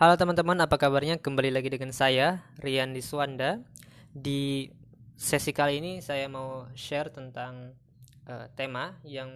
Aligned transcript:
Halo 0.00 0.16
teman-teman, 0.16 0.56
apa 0.64 0.80
kabarnya? 0.80 1.20
Kembali 1.20 1.52
lagi 1.52 1.68
dengan 1.68 1.92
saya, 1.92 2.40
Rian 2.56 2.96
Diswanda. 2.96 3.60
Di 4.08 4.72
sesi 5.12 5.52
kali 5.52 5.76
ini 5.76 6.00
saya 6.00 6.24
mau 6.24 6.64
share 6.72 7.12
tentang 7.12 7.76
uh, 8.24 8.48
tema 8.56 8.96
yang 9.04 9.28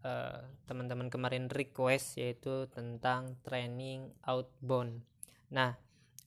uh, 0.00 0.40
teman-teman 0.64 1.12
kemarin 1.12 1.52
request 1.52 2.16
yaitu 2.16 2.64
tentang 2.72 3.36
training 3.44 4.08
outbound. 4.24 5.04
Nah, 5.52 5.76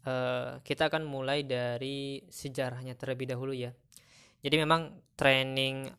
uh, 0.05 0.61
kita 0.61 0.93
akan 0.93 1.09
mulai 1.09 1.41
dari 1.41 2.21
sejarahnya 2.29 2.93
terlebih 2.93 3.33
dahulu 3.33 3.57
ya. 3.57 3.73
Jadi 4.45 4.53
memang 4.53 5.01
training 5.17 5.89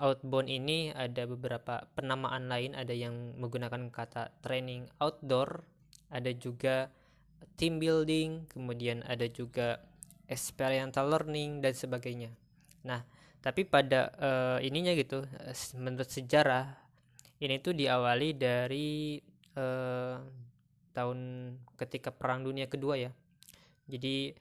outbound 0.00 0.48
ini 0.48 0.88
ada 0.96 1.28
beberapa 1.28 1.84
penamaan 1.92 2.48
lain, 2.48 2.72
ada 2.72 2.96
yang 2.96 3.36
menggunakan 3.36 3.92
kata 3.92 4.40
training 4.40 4.88
outdoor, 5.04 5.68
ada 6.08 6.32
juga 6.32 6.88
team 7.56 7.80
building, 7.82 8.48
kemudian 8.48 9.04
ada 9.04 9.26
juga 9.28 9.80
experiential 10.30 11.10
learning 11.10 11.60
dan 11.60 11.74
sebagainya. 11.74 12.30
Nah, 12.86 13.04
tapi 13.40 13.64
pada 13.68 14.12
uh, 14.16 14.58
ininya 14.60 14.92
gitu, 14.96 15.24
eh, 15.24 15.56
menurut 15.76 16.08
sejarah 16.08 16.76
ini 17.40 17.56
tuh 17.60 17.72
diawali 17.72 18.36
dari 18.36 19.16
uh, 19.56 20.16
tahun 20.92 21.18
ketika 21.80 22.12
Perang 22.12 22.44
Dunia 22.44 22.68
Kedua 22.68 23.00
ya. 23.00 23.10
Jadi 23.88 24.32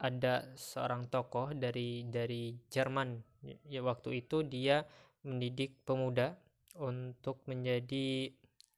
ada 0.00 0.56
seorang 0.56 1.08
tokoh 1.12 1.52
dari 1.52 2.08
dari 2.08 2.56
Jerman 2.72 3.20
ya 3.68 3.84
waktu 3.84 4.24
itu 4.24 4.40
dia 4.46 4.82
mendidik 5.26 5.84
pemuda 5.84 6.32
untuk 6.80 7.44
menjadi 7.44 8.32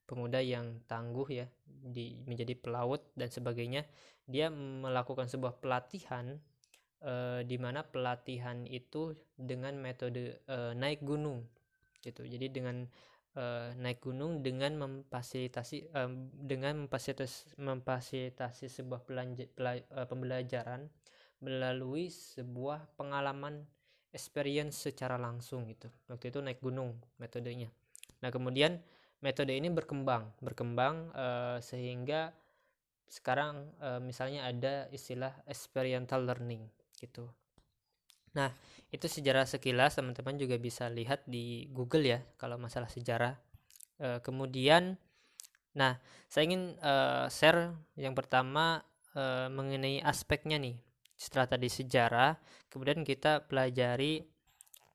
pemuda 0.09 0.43
yang 0.43 0.83
tangguh 0.91 1.29
ya 1.31 1.47
di 1.69 2.19
menjadi 2.27 2.57
pelaut 2.59 3.01
dan 3.15 3.31
sebagainya 3.31 3.87
dia 4.29 4.53
melakukan 4.53 5.31
sebuah 5.31 5.61
pelatihan 5.63 6.37
e, 7.01 7.43
di 7.49 7.57
mana 7.57 7.87
pelatihan 7.87 8.67
itu 8.69 9.17
dengan 9.39 9.79
metode 9.79 10.45
e, 10.45 10.57
naik 10.77 11.01
gunung 11.03 11.47
gitu. 12.05 12.27
Jadi 12.27 12.53
dengan 12.53 12.85
e, 13.35 13.45
naik 13.79 14.05
gunung 14.05 14.45
dengan 14.45 14.77
memfasilitasi 14.79 15.79
e, 15.89 16.01
dengan 16.45 16.85
memfasilitasi 16.87 17.57
memfasilitasi 17.57 18.67
sebuah 18.69 19.01
pelanja, 19.07 19.49
pela, 19.55 19.81
e, 19.81 20.01
pembelajaran 20.05 20.91
melalui 21.39 22.11
sebuah 22.11 22.99
pengalaman 22.99 23.63
experience 24.11 24.89
secara 24.89 25.21
langsung 25.21 25.69
gitu. 25.71 25.87
Waktu 26.11 26.35
itu 26.35 26.39
naik 26.43 26.59
gunung 26.59 26.99
metodenya. 27.21 27.71
Nah 28.25 28.35
kemudian 28.35 28.83
metode 29.19 29.51
ini 29.55 29.67
berkembang 29.71 30.31
berkembang 30.39 31.11
uh, 31.15 31.59
sehingga 31.59 32.31
sekarang 33.09 33.73
uh, 33.81 33.99
misalnya 33.99 34.47
ada 34.47 34.87
istilah 34.93 35.33
experiential 35.49 36.23
learning 36.23 36.69
gitu. 37.01 37.27
Nah 38.37 38.53
itu 38.93 39.09
sejarah 39.09 39.49
sekilas 39.49 39.97
teman-teman 39.97 40.37
juga 40.37 40.61
bisa 40.61 40.87
lihat 40.93 41.25
di 41.25 41.67
Google 41.73 42.05
ya 42.05 42.21
kalau 42.37 42.61
masalah 42.61 42.87
sejarah. 42.87 43.35
Uh, 43.99 44.23
kemudian 44.23 44.95
nah 45.75 45.99
saya 46.31 46.47
ingin 46.47 46.79
uh, 46.79 47.27
share 47.27 47.75
yang 47.99 48.15
pertama 48.15 48.87
uh, 49.19 49.51
mengenai 49.51 49.99
aspeknya 50.07 50.59
nih 50.59 50.79
setelah 51.19 51.51
tadi 51.51 51.67
sejarah 51.67 52.39
kemudian 52.71 53.03
kita 53.03 53.43
pelajari 53.51 54.23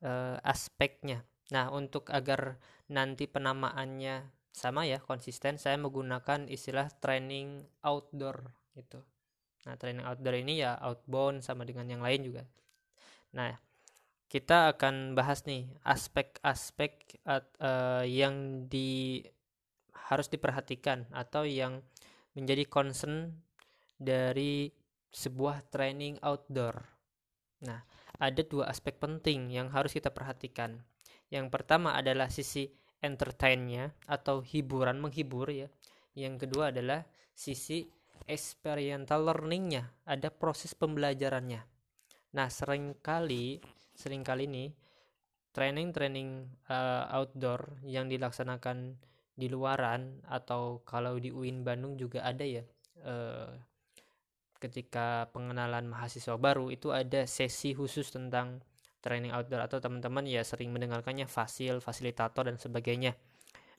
uh, 0.08 0.40
aspeknya 0.40 1.20
Nah, 1.54 1.70
untuk 1.70 2.10
agar 2.10 2.58
nanti 2.90 3.30
penamaannya 3.30 4.26
sama 4.50 4.90
ya, 4.90 4.98
konsisten, 4.98 5.62
saya 5.62 5.78
menggunakan 5.78 6.50
istilah 6.50 6.90
training 6.98 7.62
outdoor 7.86 8.50
gitu. 8.74 9.06
Nah, 9.70 9.78
training 9.78 10.04
outdoor 10.04 10.36
ini 10.42 10.66
ya 10.66 10.76
outbound 10.82 11.46
sama 11.46 11.64
dengan 11.64 11.86
yang 11.86 12.02
lain 12.02 12.26
juga. 12.26 12.44
Nah, 13.38 13.54
kita 14.34 14.74
akan 14.74 15.14
bahas 15.14 15.46
nih 15.46 15.70
aspek-aspek 15.86 17.22
uh, 17.30 18.02
yang 18.02 18.66
di 18.66 19.22
harus 20.10 20.26
diperhatikan 20.26 21.06
atau 21.14 21.46
yang 21.46 21.86
menjadi 22.34 22.66
concern 22.66 23.46
dari 24.02 24.74
sebuah 25.14 25.70
training 25.70 26.18
outdoor. 26.26 26.82
Nah, 27.64 27.86
ada 28.18 28.42
dua 28.42 28.74
aspek 28.74 28.98
penting 28.98 29.54
yang 29.54 29.70
harus 29.70 29.94
kita 29.94 30.10
perhatikan. 30.10 30.82
Yang 31.30 31.48
pertama 31.54 31.96
adalah 31.96 32.28
sisi 32.28 32.68
entertainnya 33.04 33.92
atau 34.08 34.40
hiburan 34.44 35.00
menghibur 35.00 35.52
ya. 35.52 35.68
Yang 36.16 36.48
kedua 36.48 36.72
adalah 36.72 37.04
sisi 37.34 37.84
experiential 38.24 39.28
learningnya, 39.28 40.08
ada 40.08 40.32
proses 40.32 40.72
pembelajarannya. 40.78 41.62
Nah, 42.34 42.48
sering 42.50 42.98
kali 43.04 43.60
sering 43.94 44.26
kali 44.26 44.50
nih 44.50 44.70
training-training 45.54 46.50
uh, 46.66 47.06
outdoor 47.14 47.78
yang 47.86 48.10
dilaksanakan 48.10 48.98
di 49.34 49.50
luaran 49.50 50.22
atau 50.26 50.82
kalau 50.86 51.18
di 51.22 51.30
UIN 51.30 51.62
Bandung 51.62 51.98
juga 51.98 52.26
ada 52.26 52.42
ya 52.42 52.66
uh, 53.06 53.54
ketika 54.58 55.30
pengenalan 55.30 55.90
mahasiswa 55.90 56.38
baru 56.38 56.74
itu 56.74 56.90
ada 56.90 57.26
sesi 57.30 57.74
khusus 57.78 58.10
tentang 58.10 58.62
training 59.04 59.36
outdoor 59.36 59.68
atau 59.68 59.84
teman-teman 59.84 60.24
ya 60.24 60.40
sering 60.48 60.72
mendengarkannya 60.72 61.28
fasil, 61.28 61.84
fasilitator 61.84 62.48
dan 62.48 62.56
sebagainya. 62.56 63.20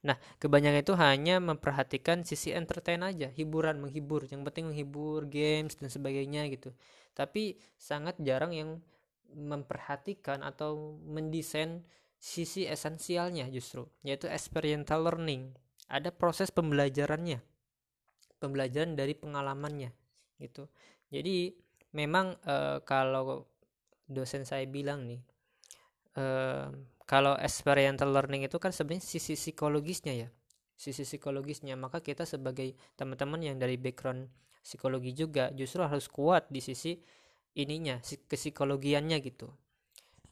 Nah, 0.05 0.21
kebanyakan 0.37 0.85
itu 0.85 0.95
hanya 1.01 1.41
memperhatikan 1.41 2.29
sisi 2.29 2.53
entertain 2.53 3.01
aja, 3.01 3.33
hiburan, 3.33 3.81
menghibur. 3.81 4.29
Yang 4.29 4.53
penting 4.53 4.69
menghibur, 4.69 5.25
games 5.25 5.81
dan 5.81 5.89
sebagainya 5.89 6.45
gitu. 6.53 6.77
Tapi 7.17 7.57
sangat 7.81 8.21
jarang 8.21 8.53
yang 8.53 8.85
memperhatikan 9.33 10.45
atau 10.45 11.01
mendesain 11.09 11.81
sisi 12.21 12.69
esensialnya 12.69 13.49
justru, 13.49 13.89
yaitu 14.05 14.29
experiential 14.29 15.09
learning. 15.09 15.57
Ada 15.89 16.13
proses 16.13 16.53
pembelajarannya. 16.53 17.41
Pembelajaran 18.45 18.93
dari 18.93 19.17
pengalamannya 19.17 19.89
gitu. 20.37 20.69
Jadi 21.09 21.57
memang 21.97 22.37
e, 22.45 22.85
kalau 22.85 23.49
dosen 24.05 24.45
saya 24.45 24.69
bilang 24.69 25.09
nih 25.09 25.21
uh, 26.21 26.69
kalau 27.05 27.37
experiential 27.41 28.13
learning 28.13 28.49
itu 28.49 28.57
kan 28.57 28.73
sebenarnya 28.73 29.05
sisi 29.05 29.37
psikologisnya 29.37 30.15
ya 30.15 30.29
sisi 30.75 31.07
psikologisnya. 31.07 31.79
Maka 31.79 32.03
kita 32.03 32.27
sebagai 32.27 32.75
teman-teman 32.99 33.41
yang 33.41 33.57
dari 33.57 33.79
background 33.79 34.29
psikologi 34.61 35.15
juga 35.15 35.53
justru 35.55 35.85
harus 35.85 36.11
kuat 36.11 36.49
di 36.51 36.61
sisi 36.61 36.99
ininya 37.55 38.03
psikologiannya 38.03 39.19
gitu. 39.23 39.47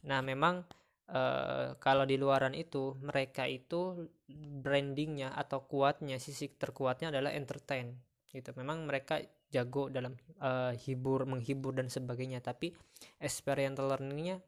Nah 0.03 0.19
memang 0.19 0.67
uh, 1.07 1.79
kalau 1.79 2.03
di 2.03 2.19
luaran 2.19 2.51
itu 2.51 2.99
mereka 2.99 3.47
itu 3.47 4.11
brandingnya 4.59 5.31
atau 5.31 5.63
kuatnya 5.63 6.19
sisi 6.19 6.51
terkuatnya 6.51 7.15
adalah 7.15 7.31
entertain 7.31 7.95
gitu. 8.27 8.51
Memang 8.59 8.83
mereka 8.83 9.23
jago 9.53 9.93
dalam 9.93 10.17
uh, 10.41 10.73
hibur 10.73 11.29
menghibur 11.29 11.77
dan 11.77 11.93
sebagainya. 11.93 12.41
Tapi 12.41 12.73
experiential 13.21 13.85
learningnya 13.93 14.41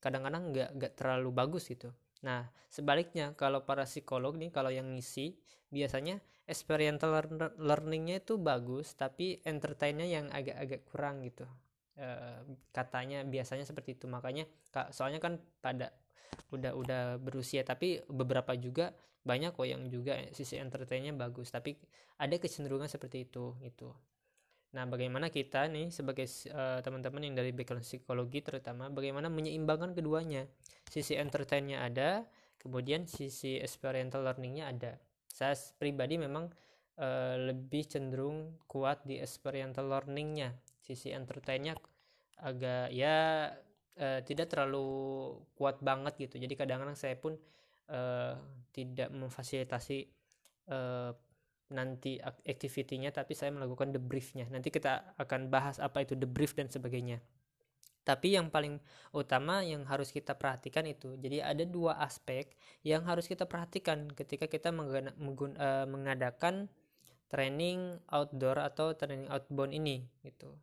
kadang-kadang 0.00 0.54
nggak 0.54 0.70
nggak 0.80 0.92
terlalu 0.96 1.30
bagus 1.36 1.68
gitu. 1.68 1.92
Nah 2.24 2.48
sebaliknya 2.72 3.36
kalau 3.36 3.68
para 3.68 3.84
psikolog 3.84 4.40
nih 4.40 4.48
kalau 4.48 4.72
yang 4.72 4.88
ngisi 4.96 5.36
biasanya 5.68 6.22
experiential 6.48 7.12
learningnya 7.60 8.22
itu 8.24 8.40
bagus 8.40 8.96
tapi 8.96 9.42
entertainnya 9.44 10.08
yang 10.08 10.32
agak-agak 10.32 10.88
kurang 10.88 11.20
gitu. 11.26 11.44
Uh, 11.96 12.44
katanya 12.72 13.24
biasanya 13.28 13.68
seperti 13.68 14.00
itu. 14.00 14.08
Makanya 14.08 14.48
soalnya 14.92 15.20
kan 15.20 15.36
pada 15.60 15.92
udah 16.52 16.72
udah 16.76 17.02
berusia 17.20 17.62
tapi 17.66 18.00
beberapa 18.08 18.56
juga 18.56 18.92
banyak 19.26 19.58
kok 19.58 19.66
yang 19.66 19.90
juga 19.90 20.16
sisi 20.32 20.56
entertainnya 20.56 21.12
bagus. 21.12 21.50
Tapi 21.50 21.76
ada 22.16 22.36
kecenderungan 22.40 22.88
seperti 22.88 23.28
itu 23.28 23.52
gitu 23.60 23.92
Nah, 24.76 24.84
bagaimana 24.84 25.32
kita 25.32 25.72
nih 25.72 25.88
sebagai 25.88 26.28
uh, 26.52 26.84
teman-teman 26.84 27.24
yang 27.24 27.32
dari 27.32 27.48
background 27.56 27.80
psikologi 27.80 28.44
terutama 28.44 28.92
bagaimana 28.92 29.32
menyeimbangkan 29.32 29.96
keduanya. 29.96 30.44
Sisi 30.92 31.16
entertainnya 31.16 31.80
ada, 31.80 32.28
kemudian 32.60 33.08
sisi 33.08 33.56
experiential 33.56 34.20
learningnya 34.20 34.68
ada. 34.68 35.00
Saya 35.32 35.56
pribadi 35.80 36.20
memang 36.20 36.52
uh, 37.00 37.40
lebih 37.40 37.88
cenderung 37.88 38.60
kuat 38.68 39.00
di 39.08 39.16
experiential 39.16 39.88
learningnya. 39.88 40.52
Sisi 40.84 41.08
entertainnya 41.08 41.72
agak 42.44 42.92
ya 42.92 43.48
uh, 43.96 44.20
tidak 44.28 44.52
terlalu 44.52 45.32
kuat 45.56 45.80
banget 45.80 46.20
gitu. 46.20 46.36
Jadi 46.36 46.52
kadang-kadang 46.52 47.00
saya 47.00 47.16
pun 47.16 47.32
uh, 47.88 48.36
tidak 48.76 49.08
memfasilitasi 49.08 50.04
uh, 50.68 51.16
nanti 51.72 52.22
activity-nya 52.22 53.10
tapi 53.10 53.34
saya 53.34 53.50
melakukan 53.50 53.90
debriefnya. 53.90 54.46
Nanti 54.50 54.70
kita 54.70 55.18
akan 55.18 55.50
bahas 55.50 55.82
apa 55.82 56.06
itu 56.06 56.14
debrief 56.14 56.54
dan 56.54 56.70
sebagainya. 56.70 57.18
Tapi 58.06 58.38
yang 58.38 58.54
paling 58.54 58.78
utama 59.10 59.66
yang 59.66 59.82
harus 59.90 60.14
kita 60.14 60.38
perhatikan 60.38 60.86
itu 60.86 61.18
jadi 61.18 61.42
ada 61.42 61.66
dua 61.66 61.98
aspek 61.98 62.54
yang 62.86 63.02
harus 63.02 63.26
kita 63.26 63.50
perhatikan 63.50 64.06
ketika 64.14 64.46
kita 64.46 64.70
eh, 64.70 65.86
mengadakan 65.90 66.70
training 67.26 67.98
outdoor 68.06 68.62
atau 68.62 68.94
training 68.94 69.26
outbound 69.26 69.74
ini 69.74 70.06
gitu. 70.22 70.54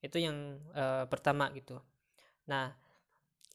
Itu 0.00 0.16
yang 0.16 0.60
uh, 0.72 1.04
pertama 1.08 1.52
gitu. 1.52 1.76
Nah 2.48 2.72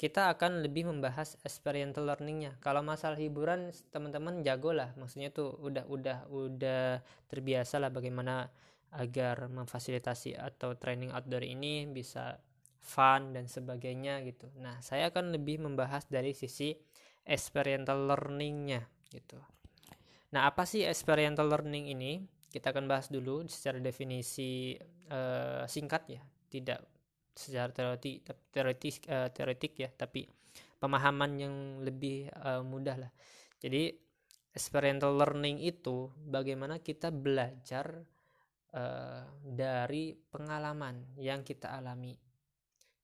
kita 0.01 0.33
akan 0.33 0.65
lebih 0.65 0.89
membahas 0.89 1.37
experiential 1.45 2.09
learningnya. 2.09 2.57
Kalau 2.57 2.81
masalah 2.81 3.21
hiburan 3.21 3.69
teman-teman 3.93 4.41
jago 4.41 4.73
lah 4.73 4.89
maksudnya 4.97 5.29
tuh 5.29 5.53
udah 5.61 5.85
udah 5.85 6.17
udah 6.33 7.05
terbiasa 7.29 7.77
lah 7.77 7.93
bagaimana 7.93 8.49
agar 8.97 9.45
memfasilitasi 9.45 10.33
atau 10.33 10.73
training 10.73 11.13
outdoor 11.13 11.45
ini 11.45 11.85
bisa 11.85 12.41
fun 12.81 13.37
dan 13.37 13.45
sebagainya 13.45 14.25
gitu. 14.25 14.49
Nah 14.57 14.81
saya 14.81 15.13
akan 15.13 15.37
lebih 15.37 15.61
membahas 15.61 16.09
dari 16.09 16.33
sisi 16.33 16.73
experiential 17.21 18.09
learningnya 18.09 18.81
gitu. 19.13 19.37
Nah 20.33 20.49
apa 20.49 20.65
sih 20.65 20.81
experiential 20.81 21.45
learning 21.45 21.93
ini? 21.93 22.25
Kita 22.49 22.73
akan 22.73 22.89
bahas 22.89 23.13
dulu 23.13 23.45
secara 23.45 23.77
definisi 23.77 24.73
uh, 25.13 25.61
singkat 25.69 26.03
ya. 26.09 26.21
Tidak 26.49 27.00
secara 27.31 27.71
teoretik 27.71 28.27
teoretik 28.51 29.07
uh, 29.07 29.31
teoretik 29.31 29.73
ya 29.79 29.89
tapi 29.91 30.27
pemahaman 30.81 31.31
yang 31.37 31.55
lebih 31.85 32.27
uh, 32.41 32.65
mudah 32.65 32.97
lah. 32.97 33.11
Jadi 33.61 33.93
experiential 34.51 35.13
learning 35.15 35.61
itu 35.61 36.09
bagaimana 36.17 36.81
kita 36.81 37.13
belajar 37.13 38.01
uh, 38.73 39.23
dari 39.45 40.17
pengalaman 40.17 41.15
yang 41.21 41.45
kita 41.45 41.71
alami. 41.71 42.17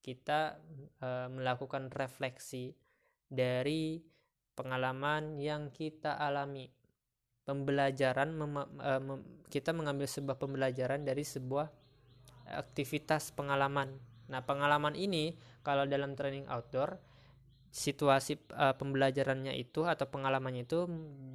Kita 0.01 0.57
uh, 1.05 1.27
melakukan 1.29 1.93
refleksi 1.93 2.73
dari 3.29 4.01
pengalaman 4.57 5.37
yang 5.37 5.69
kita 5.69 6.17
alami. 6.17 6.65
Pembelajaran 7.45 8.33
uh, 8.35 9.21
kita 9.47 9.71
mengambil 9.71 10.09
sebuah 10.09 10.35
pembelajaran 10.35 11.05
dari 11.05 11.23
sebuah 11.23 11.69
aktivitas 12.47 13.31
pengalaman 13.35 14.16
Nah, 14.27 14.43
pengalaman 14.43 14.95
ini 14.95 15.35
kalau 15.63 15.87
dalam 15.87 16.15
training 16.15 16.47
outdoor 16.51 16.99
situasi 17.67 18.39
uh, 18.55 18.73
pembelajarannya 18.79 19.53
itu 19.55 19.83
atau 19.83 20.07
pengalamannya 20.07 20.63
itu 20.63 20.87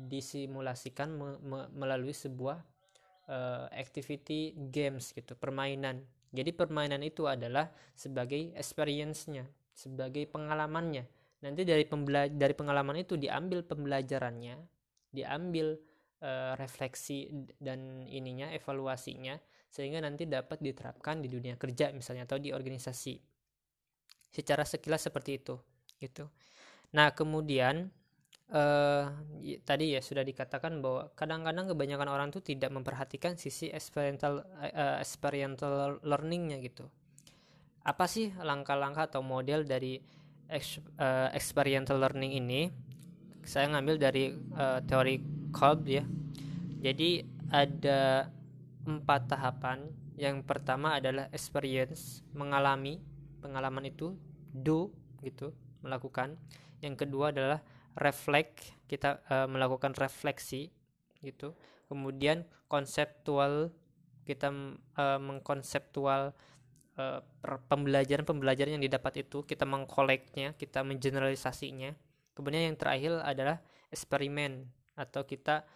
disimulasikan 0.09 1.13
me 1.13 1.29
me 1.45 1.59
melalui 1.77 2.17
sebuah 2.17 2.61
uh, 3.29 3.69
activity 3.73 4.57
games 4.73 5.13
gitu, 5.13 5.37
permainan. 5.37 6.05
Jadi 6.33 6.51
permainan 6.57 7.05
itu 7.05 7.29
adalah 7.29 7.69
sebagai 7.93 8.57
experience-nya, 8.57 9.45
sebagai 9.77 10.25
pengalamannya. 10.33 11.05
Nanti 11.45 11.63
dari 11.69 11.85
dari 12.33 12.55
pengalaman 12.57 13.05
itu 13.05 13.21
diambil 13.21 13.61
pembelajarannya, 13.69 14.57
diambil 15.13 15.77
uh, 16.25 16.57
refleksi 16.57 17.29
dan 17.61 18.09
ininya 18.09 18.49
evaluasinya 18.57 19.37
sehingga 19.73 20.05
nanti 20.05 20.29
dapat 20.29 20.61
diterapkan 20.61 21.25
di 21.25 21.33
dunia 21.33 21.57
kerja 21.57 21.89
misalnya 21.97 22.29
atau 22.29 22.37
di 22.37 22.53
organisasi. 22.53 23.17
Secara 24.29 24.69
sekilas 24.69 25.09
seperti 25.09 25.41
itu 25.41 25.57
gitu. 25.97 26.29
Nah 26.93 27.17
kemudian 27.17 27.89
eh, 28.53 29.05
tadi 29.65 29.97
ya 29.97 30.05
sudah 30.05 30.21
dikatakan 30.21 30.85
bahwa 30.85 31.09
kadang-kadang 31.17 31.73
kebanyakan 31.73 32.09
orang 32.13 32.29
tuh 32.29 32.45
tidak 32.45 32.69
memperhatikan 32.69 33.41
sisi 33.41 33.73
experiential 33.73 34.45
uh, 34.45 35.01
experiential 35.01 36.05
learningnya 36.05 36.61
gitu. 36.61 36.85
Apa 37.83 38.05
sih 38.05 38.29
langkah-langkah 38.37 39.09
atau 39.09 39.25
model 39.25 39.65
dari 39.65 39.99
ex, 40.53 40.79
uh, 41.01 41.33
experiential 41.33 41.97
learning 41.97 42.37
ini? 42.37 42.69
Saya 43.43 43.73
ngambil 43.73 43.97
dari 43.99 44.31
uh, 44.55 44.85
teori 44.85 45.19
Kolb 45.51 45.89
ya. 45.89 46.05
Jadi 46.83 47.25
ada 47.51 48.31
empat 48.87 49.31
tahapan. 49.31 49.91
Yang 50.19 50.45
pertama 50.45 50.99
adalah 50.99 51.27
experience, 51.33 52.21
mengalami 52.35 53.01
pengalaman 53.43 53.89
itu, 53.89 54.15
do 54.53 54.93
gitu, 55.25 55.55
melakukan. 55.83 56.39
Yang 56.83 57.07
kedua 57.07 57.31
adalah 57.35 57.61
reflect, 57.99 58.75
kita 58.87 59.23
uh, 59.31 59.49
melakukan 59.49 59.95
refleksi 59.97 60.73
gitu. 61.23 61.55
Kemudian 61.87 62.45
konseptual, 62.67 63.71
kita 64.25 64.49
uh, 64.97 65.19
mengkonseptual 65.21 66.33
uh, 66.97 67.21
pembelajaran-pembelajaran 67.69 68.79
yang 68.79 68.85
didapat 68.85 69.27
itu, 69.27 69.45
kita 69.45 69.67
mengkoleknya, 69.69 70.55
kita 70.57 70.83
mengeneralisasinya. 70.83 71.93
Kemudian 72.33 72.73
yang 72.73 72.79
terakhir 72.81 73.21
adalah 73.21 73.61
eksperimen 73.93 74.65
atau 74.97 75.25
kita 75.29 75.69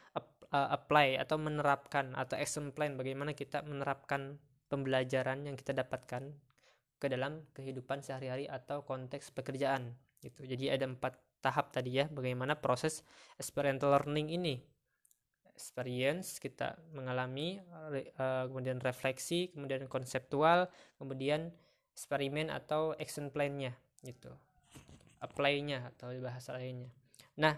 uh, 0.56 0.68
apply 0.72 1.20
atau 1.20 1.36
menerapkan 1.36 2.16
atau 2.16 2.40
action 2.40 2.72
plan 2.72 2.96
bagaimana 2.96 3.36
kita 3.36 3.60
menerapkan 3.60 4.40
pembelajaran 4.72 5.44
yang 5.44 5.54
kita 5.54 5.76
dapatkan 5.76 6.32
ke 6.96 7.06
dalam 7.12 7.44
kehidupan 7.52 8.00
sehari-hari 8.00 8.48
atau 8.48 8.80
konteks 8.82 9.30
pekerjaan 9.36 9.92
gitu. 10.24 10.48
Jadi 10.48 10.72
ada 10.72 10.88
empat 10.88 11.20
tahap 11.44 11.70
tadi 11.70 12.00
ya 12.00 12.08
bagaimana 12.08 12.56
proses 12.56 13.04
experiential 13.36 13.92
learning 13.92 14.32
ini. 14.32 14.56
Experience 15.56 16.36
kita 16.36 16.76
mengalami 16.92 17.60
uh, 18.20 18.44
kemudian 18.48 18.76
refleksi, 18.80 19.52
kemudian 19.52 19.88
konseptual, 19.88 20.68
kemudian 21.00 21.48
eksperimen 21.96 22.52
atau 22.52 22.92
action 23.00 23.32
plan-nya 23.32 23.72
gitu. 24.04 24.28
Apply-nya 25.24 25.88
atau 25.96 26.12
bahasa 26.20 26.52
lainnya. 26.60 26.92
Nah, 27.40 27.56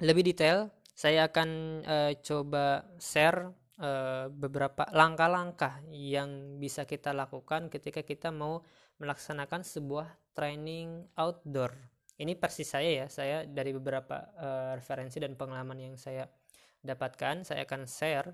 lebih 0.00 0.24
detail 0.24 0.72
saya 0.94 1.26
akan 1.26 1.48
uh, 1.82 2.12
coba 2.22 2.86
share 3.02 3.50
uh, 3.82 4.30
beberapa 4.30 4.86
langkah-langkah 4.94 5.82
yang 5.90 6.62
bisa 6.62 6.86
kita 6.86 7.10
lakukan 7.10 7.66
ketika 7.66 8.06
kita 8.06 8.30
mau 8.30 8.62
melaksanakan 9.02 9.66
sebuah 9.66 10.06
training 10.38 11.10
outdoor. 11.18 11.74
Ini 12.14 12.38
persis 12.38 12.70
saya 12.70 13.04
ya, 13.04 13.06
saya 13.10 13.42
dari 13.42 13.74
beberapa 13.74 14.22
uh, 14.38 14.78
referensi 14.78 15.18
dan 15.18 15.34
pengalaman 15.34 15.82
yang 15.82 15.98
saya 15.98 16.30
dapatkan, 16.78 17.42
saya 17.42 17.66
akan 17.66 17.90
share 17.90 18.30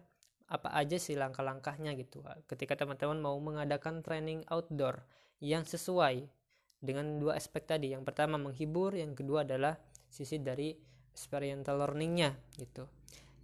apa 0.51 0.69
aja 0.77 1.01
sih 1.01 1.17
langkah-langkahnya 1.17 1.97
gitu. 1.97 2.21
Ketika 2.45 2.77
teman-teman 2.77 3.25
mau 3.25 3.41
mengadakan 3.41 4.05
training 4.05 4.45
outdoor 4.53 5.01
yang 5.41 5.65
sesuai 5.65 6.29
dengan 6.81 7.21
dua 7.21 7.37
aspek 7.37 7.65
tadi. 7.65 7.93
Yang 7.93 8.09
pertama 8.09 8.41
menghibur, 8.41 8.97
yang 8.97 9.13
kedua 9.13 9.45
adalah 9.45 9.77
sisi 10.09 10.41
dari 10.41 10.75
experiential 11.21 11.77
learningnya 11.77 12.33
gitu. 12.57 12.89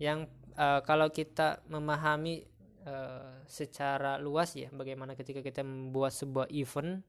Yang 0.01 0.33
uh, 0.57 0.81
kalau 0.81 1.13
kita 1.13 1.61
memahami 1.69 2.49
uh, 2.89 3.45
secara 3.45 4.17
luas 4.17 4.57
ya 4.57 4.73
bagaimana 4.73 5.13
ketika 5.13 5.45
kita 5.45 5.61
membuat 5.61 6.17
sebuah 6.17 6.49
event 6.49 7.05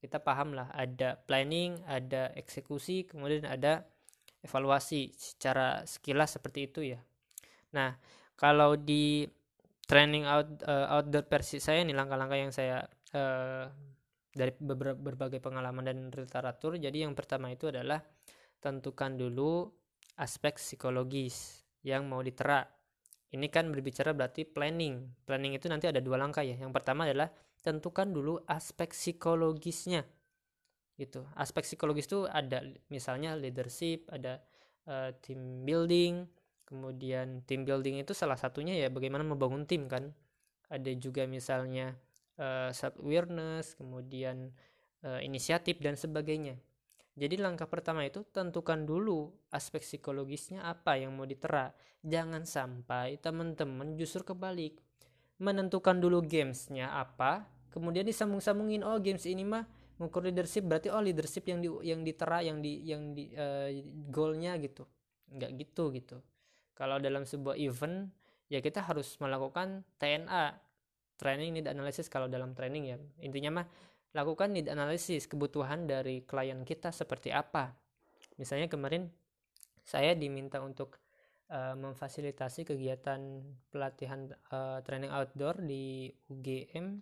kita 0.00 0.20
paham 0.20 0.52
lah 0.56 0.68
ada 0.76 1.16
planning 1.24 1.80
ada 1.88 2.32
eksekusi 2.36 3.08
kemudian 3.08 3.48
ada 3.48 3.84
evaluasi 4.44 5.12
secara 5.16 5.84
sekilas 5.88 6.36
seperti 6.36 6.60
itu 6.68 6.80
ya. 6.84 7.00
Nah 7.72 7.96
kalau 8.36 8.76
di 8.76 9.24
training 9.84 10.24
out 10.28 10.48
uh, 10.68 11.00
outdoor 11.00 11.24
versi 11.28 11.60
saya 11.60 11.84
nih 11.84 11.96
langkah-langkah 11.96 12.38
yang 12.38 12.52
saya 12.52 12.84
uh, 13.16 13.66
dari 14.30 14.54
beberapa 14.54 14.94
berbagai 14.94 15.42
pengalaman 15.42 15.82
dan 15.82 15.96
literatur 16.14 16.78
jadi 16.78 17.04
yang 17.04 17.18
pertama 17.18 17.50
itu 17.50 17.68
adalah 17.68 17.98
tentukan 18.62 19.18
dulu 19.18 19.79
aspek 20.20 20.60
psikologis 20.60 21.64
yang 21.80 22.04
mau 22.04 22.20
ditera. 22.20 22.68
Ini 23.32 23.46
kan 23.48 23.72
berbicara 23.72 24.12
berarti 24.12 24.44
planning. 24.44 25.24
Planning 25.24 25.56
itu 25.56 25.66
nanti 25.72 25.88
ada 25.88 26.04
dua 26.04 26.20
langkah 26.20 26.44
ya. 26.44 26.60
Yang 26.60 26.76
pertama 26.76 27.08
adalah 27.08 27.32
tentukan 27.64 28.12
dulu 28.12 28.42
aspek 28.44 28.92
psikologisnya. 28.92 30.04
Gitu. 31.00 31.24
Aspek 31.32 31.64
psikologis 31.64 32.04
itu 32.04 32.28
ada 32.28 32.60
misalnya 32.92 33.32
leadership, 33.32 34.04
ada 34.12 34.44
uh, 34.84 35.14
team 35.24 35.64
building, 35.64 36.28
kemudian 36.68 37.40
team 37.48 37.64
building 37.64 38.02
itu 38.04 38.12
salah 38.12 38.36
satunya 38.36 38.76
ya 38.76 38.92
bagaimana 38.92 39.24
membangun 39.24 39.64
tim 39.64 39.88
kan. 39.88 40.12
Ada 40.68 40.92
juga 41.00 41.24
misalnya 41.24 41.96
uh, 42.36 42.68
self 42.74 42.98
awareness, 43.00 43.78
kemudian 43.78 44.52
uh, 45.06 45.22
inisiatif 45.22 45.80
dan 45.80 45.96
sebagainya. 45.96 46.58
Jadi 47.18 47.36
langkah 47.36 47.66
pertama 47.66 48.06
itu 48.06 48.22
tentukan 48.30 48.86
dulu 48.86 49.34
aspek 49.50 49.82
psikologisnya 49.82 50.62
apa 50.62 50.94
yang 50.96 51.12
mau 51.18 51.26
ditera. 51.26 51.74
Jangan 52.06 52.46
sampai 52.46 53.18
teman-teman 53.18 53.98
justru 53.98 54.22
kebalik. 54.22 54.78
Menentukan 55.40 55.98
dulu 55.98 56.20
gamesnya 56.20 56.92
apa, 56.92 57.48
kemudian 57.72 58.04
disambung-sambungin 58.04 58.84
oh 58.84 59.00
games 59.00 59.24
ini 59.24 59.42
mah 59.42 59.64
mengukur 59.96 60.24
leadership 60.24 60.64
berarti 60.64 60.88
oh 60.92 61.00
leadership 61.00 61.44
yang 61.44 61.60
di 61.60 61.68
yang 61.84 62.00
ditera 62.04 62.40
yang 62.40 62.58
di 62.64 62.72
yang 62.88 63.12
di 63.12 63.32
uh, 63.36 63.68
goalnya 64.08 64.56
gitu. 64.60 64.84
Enggak 65.32 65.50
gitu 65.60 65.92
gitu. 65.96 66.16
Kalau 66.76 66.96
dalam 66.96 67.28
sebuah 67.28 67.56
event 67.60 68.08
ya 68.48 68.64
kita 68.64 68.84
harus 68.84 69.16
melakukan 69.20 69.84
TNA 70.00 70.56
training 71.20 71.60
need 71.60 71.68
analysis 71.68 72.08
kalau 72.08 72.32
dalam 72.32 72.56
training 72.56 72.96
ya. 72.96 72.96
Intinya 73.20 73.60
mah 73.60 73.66
lakukan 74.10 74.50
need 74.50 74.66
analisis 74.66 75.30
kebutuhan 75.30 75.86
dari 75.86 76.26
klien 76.26 76.66
kita 76.66 76.90
seperti 76.90 77.30
apa. 77.30 77.70
Misalnya 78.38 78.66
kemarin 78.66 79.06
saya 79.86 80.18
diminta 80.18 80.58
untuk 80.58 80.98
uh, 81.50 81.78
memfasilitasi 81.78 82.66
kegiatan 82.66 83.42
pelatihan 83.70 84.30
uh, 84.50 84.82
training 84.82 85.14
outdoor 85.14 85.62
di 85.62 86.10
UGM 86.26 86.98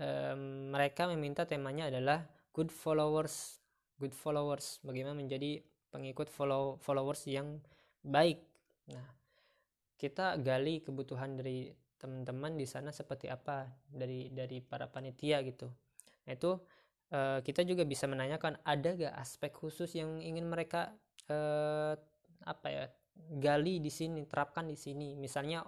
um, 0.00 0.40
mereka 0.72 1.08
meminta 1.12 1.44
temanya 1.44 1.92
adalah 1.92 2.24
good 2.56 2.72
followers. 2.72 3.60
Good 4.00 4.16
followers 4.16 4.82
bagaimana 4.82 5.14
menjadi 5.14 5.62
pengikut 5.92 6.26
follow 6.26 6.80
followers 6.82 7.22
yang 7.30 7.62
baik. 8.02 8.42
Nah 8.90 9.06
kita 9.94 10.36
gali 10.42 10.82
kebutuhan 10.82 11.38
dari 11.38 11.70
teman-teman 11.96 12.58
di 12.58 12.66
sana 12.68 12.92
seperti 12.92 13.30
apa 13.30 13.64
dari 13.88 14.28
dari 14.28 14.60
para 14.60 14.90
panitia 14.90 15.40
gitu 15.46 15.70
itu 16.28 16.56
uh, 17.12 17.38
kita 17.44 17.62
juga 17.64 17.84
bisa 17.84 18.08
menanyakan 18.08 18.56
ada 18.64 18.96
gak 18.96 19.14
aspek 19.20 19.52
khusus 19.52 19.92
yang 19.94 20.20
ingin 20.20 20.48
mereka 20.48 20.94
uh, 21.28 21.94
apa 22.44 22.66
ya 22.68 22.84
gali 23.40 23.80
di 23.80 23.92
sini 23.92 24.24
terapkan 24.26 24.66
di 24.68 24.76
sini? 24.76 25.14
Misalnya 25.14 25.64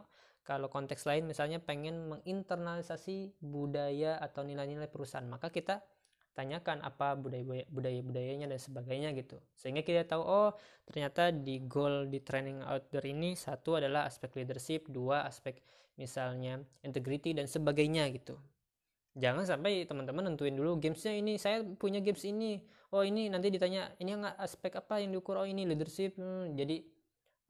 kalau 0.46 0.70
konteks 0.70 1.04
lain 1.04 1.26
misalnya 1.26 1.58
pengen 1.58 2.06
menginternalisasi 2.06 3.42
budaya 3.42 4.16
atau 4.22 4.46
nilai-nilai 4.46 4.86
perusahaan 4.86 5.26
maka 5.26 5.50
kita 5.50 5.82
tanyakan 6.36 6.84
apa 6.84 7.16
budaya 7.16 7.64
budaya 7.72 8.00
budayanya 8.04 8.46
dan 8.52 8.60
sebagainya 8.60 9.16
gitu. 9.16 9.40
Sehingga 9.56 9.80
kita 9.80 10.04
tahu 10.04 10.22
oh 10.22 10.50
ternyata 10.84 11.32
di 11.32 11.64
goal 11.64 12.12
di 12.12 12.20
training 12.20 12.60
outdoor 12.60 13.04
ini 13.08 13.32
satu 13.34 13.80
adalah 13.80 14.04
aspek 14.04 14.36
leadership 14.36 14.86
dua 14.92 15.24
aspek 15.24 15.58
misalnya 15.96 16.60
integrity 16.84 17.32
dan 17.32 17.48
sebagainya 17.48 18.04
gitu 18.12 18.36
jangan 19.16 19.48
sampai 19.48 19.88
teman-teman 19.88 20.28
nentuin 20.28 20.52
dulu 20.52 20.76
gamesnya 20.76 21.16
ini 21.16 21.40
saya 21.40 21.64
punya 21.64 22.04
games 22.04 22.22
ini. 22.28 22.60
Oh 22.92 23.02
ini 23.02 23.32
nanti 23.32 23.48
ditanya 23.48 23.96
ini 23.98 24.12
nggak 24.12 24.36
aspek 24.38 24.76
apa 24.76 25.00
yang 25.00 25.10
diukur? 25.16 25.40
Oh 25.40 25.48
ini 25.48 25.64
leadership. 25.64 26.20
Hmm, 26.20 26.52
jadi 26.52 26.84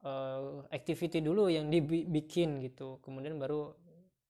uh, 0.07 0.63
activity 0.71 1.19
dulu 1.19 1.51
yang 1.51 1.67
dibikin 1.67 2.63
gitu. 2.63 3.03
Kemudian 3.03 3.35
baru 3.37 3.75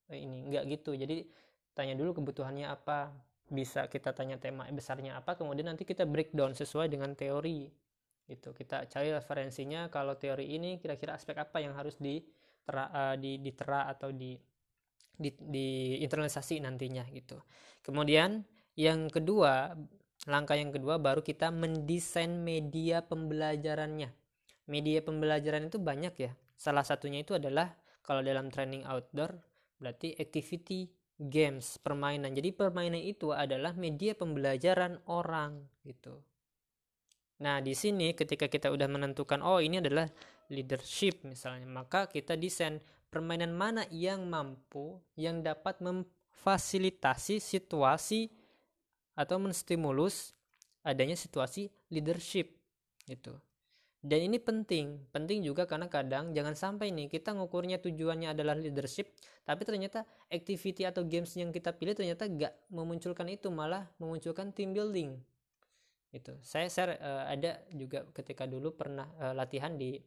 eh, 0.09 0.19
ini 0.19 0.49
nggak 0.49 0.63
gitu. 0.73 0.97
Jadi 0.97 1.29
tanya 1.77 1.93
dulu 1.93 2.17
kebutuhannya 2.19 2.67
apa. 2.67 3.13
Bisa 3.47 3.87
kita 3.87 4.11
tanya 4.11 4.35
tema 4.35 4.67
besarnya 4.67 5.15
apa 5.15 5.39
kemudian 5.39 5.71
nanti 5.71 5.87
kita 5.87 6.03
breakdown 6.03 6.51
sesuai 6.51 6.91
dengan 6.91 7.15
teori 7.15 7.71
gitu. 8.27 8.51
Kita 8.51 8.83
cari 8.91 9.09
referensinya 9.15 9.87
kalau 9.87 10.19
teori 10.19 10.51
ini 10.51 10.75
kira-kira 10.83 11.15
aspek 11.15 11.39
apa 11.39 11.63
yang 11.63 11.71
harus 11.71 11.95
ditera, 11.95 12.91
uh, 12.91 13.15
di 13.15 13.39
ditera 13.39 13.87
atau 13.87 14.11
di, 14.11 14.35
di 15.21 15.97
internalisasi 16.01 16.61
nantinya 16.61 17.03
gitu 17.11 17.41
kemudian 17.81 18.45
yang 18.77 19.09
kedua 19.09 19.73
langkah 20.29 20.53
yang 20.53 20.69
kedua 20.69 21.01
baru 21.01 21.25
kita 21.25 21.49
mendesain 21.49 22.41
media 22.41 23.01
pembelajarannya 23.01 24.13
media 24.69 24.99
pembelajaran 25.01 25.67
itu 25.67 25.81
banyak 25.81 26.13
ya 26.17 26.31
salah 26.57 26.85
satunya 26.85 27.25
itu 27.25 27.33
adalah 27.33 27.73
kalau 28.05 28.21
dalam 28.21 28.53
training 28.53 28.85
outdoor 28.85 29.35
berarti 29.77 30.17
activity 30.17 30.89
games, 31.17 31.81
permainan. 31.81 32.31
Jadi 32.37 32.53
permainan 32.53 33.01
itu 33.01 33.33
adalah 33.33 33.73
media 33.73 34.13
pembelajaran 34.13 35.01
orang 35.09 35.65
gitu. 35.81 36.21
Nah, 37.41 37.61
di 37.61 37.73
sini 37.77 38.13
ketika 38.17 38.49
kita 38.49 38.73
udah 38.73 38.89
menentukan 38.89 39.41
oh 39.45 39.61
ini 39.61 39.81
adalah 39.81 40.09
leadership 40.49 41.21
misalnya, 41.25 41.69
maka 41.69 42.09
kita 42.09 42.33
desain 42.37 42.81
permainan 43.07 43.55
mana 43.55 43.83
yang 43.93 44.27
mampu 44.27 44.99
yang 45.15 45.39
dapat 45.39 45.79
memfasilitasi 45.79 47.39
situasi 47.39 48.29
atau 49.17 49.41
menstimulus 49.41 50.37
adanya 50.85 51.17
situasi 51.17 51.73
leadership 51.89 52.53
gitu. 53.09 53.35
Dan 53.97 54.29
ini 54.29 54.37
penting 54.37 55.09
penting 55.09 55.41
juga 55.41 55.65
karena 55.65 55.89
kadang 55.89 56.31
jangan 56.31 56.53
sampai 56.53 56.93
nih 56.93 57.09
kita 57.09 57.33
ngukurnya 57.33 57.81
tujuannya 57.81 58.31
adalah 58.31 58.53
leadership 58.53 59.09
tapi 59.41 59.65
ternyata 59.65 60.05
activity 60.29 60.85
atau 60.85 61.01
games 61.03 61.33
yang 61.33 61.49
kita 61.49 61.73
pilih 61.73 61.97
ternyata 61.97 62.29
gak 62.29 62.53
memunculkan 62.69 63.27
itu 63.27 63.49
malah 63.49 63.89
memunculkan 63.97 64.53
team 64.53 64.71
building. 64.71 65.17
Itu 66.13 66.37
saya 66.45 66.69
share 66.69 66.95
uh, 67.01 67.25
ada 67.27 67.65
juga 67.73 68.05
ketika 68.13 68.45
dulu 68.45 68.77
pernah 68.77 69.09
uh, 69.17 69.33
latihan 69.33 69.75
di 69.75 69.97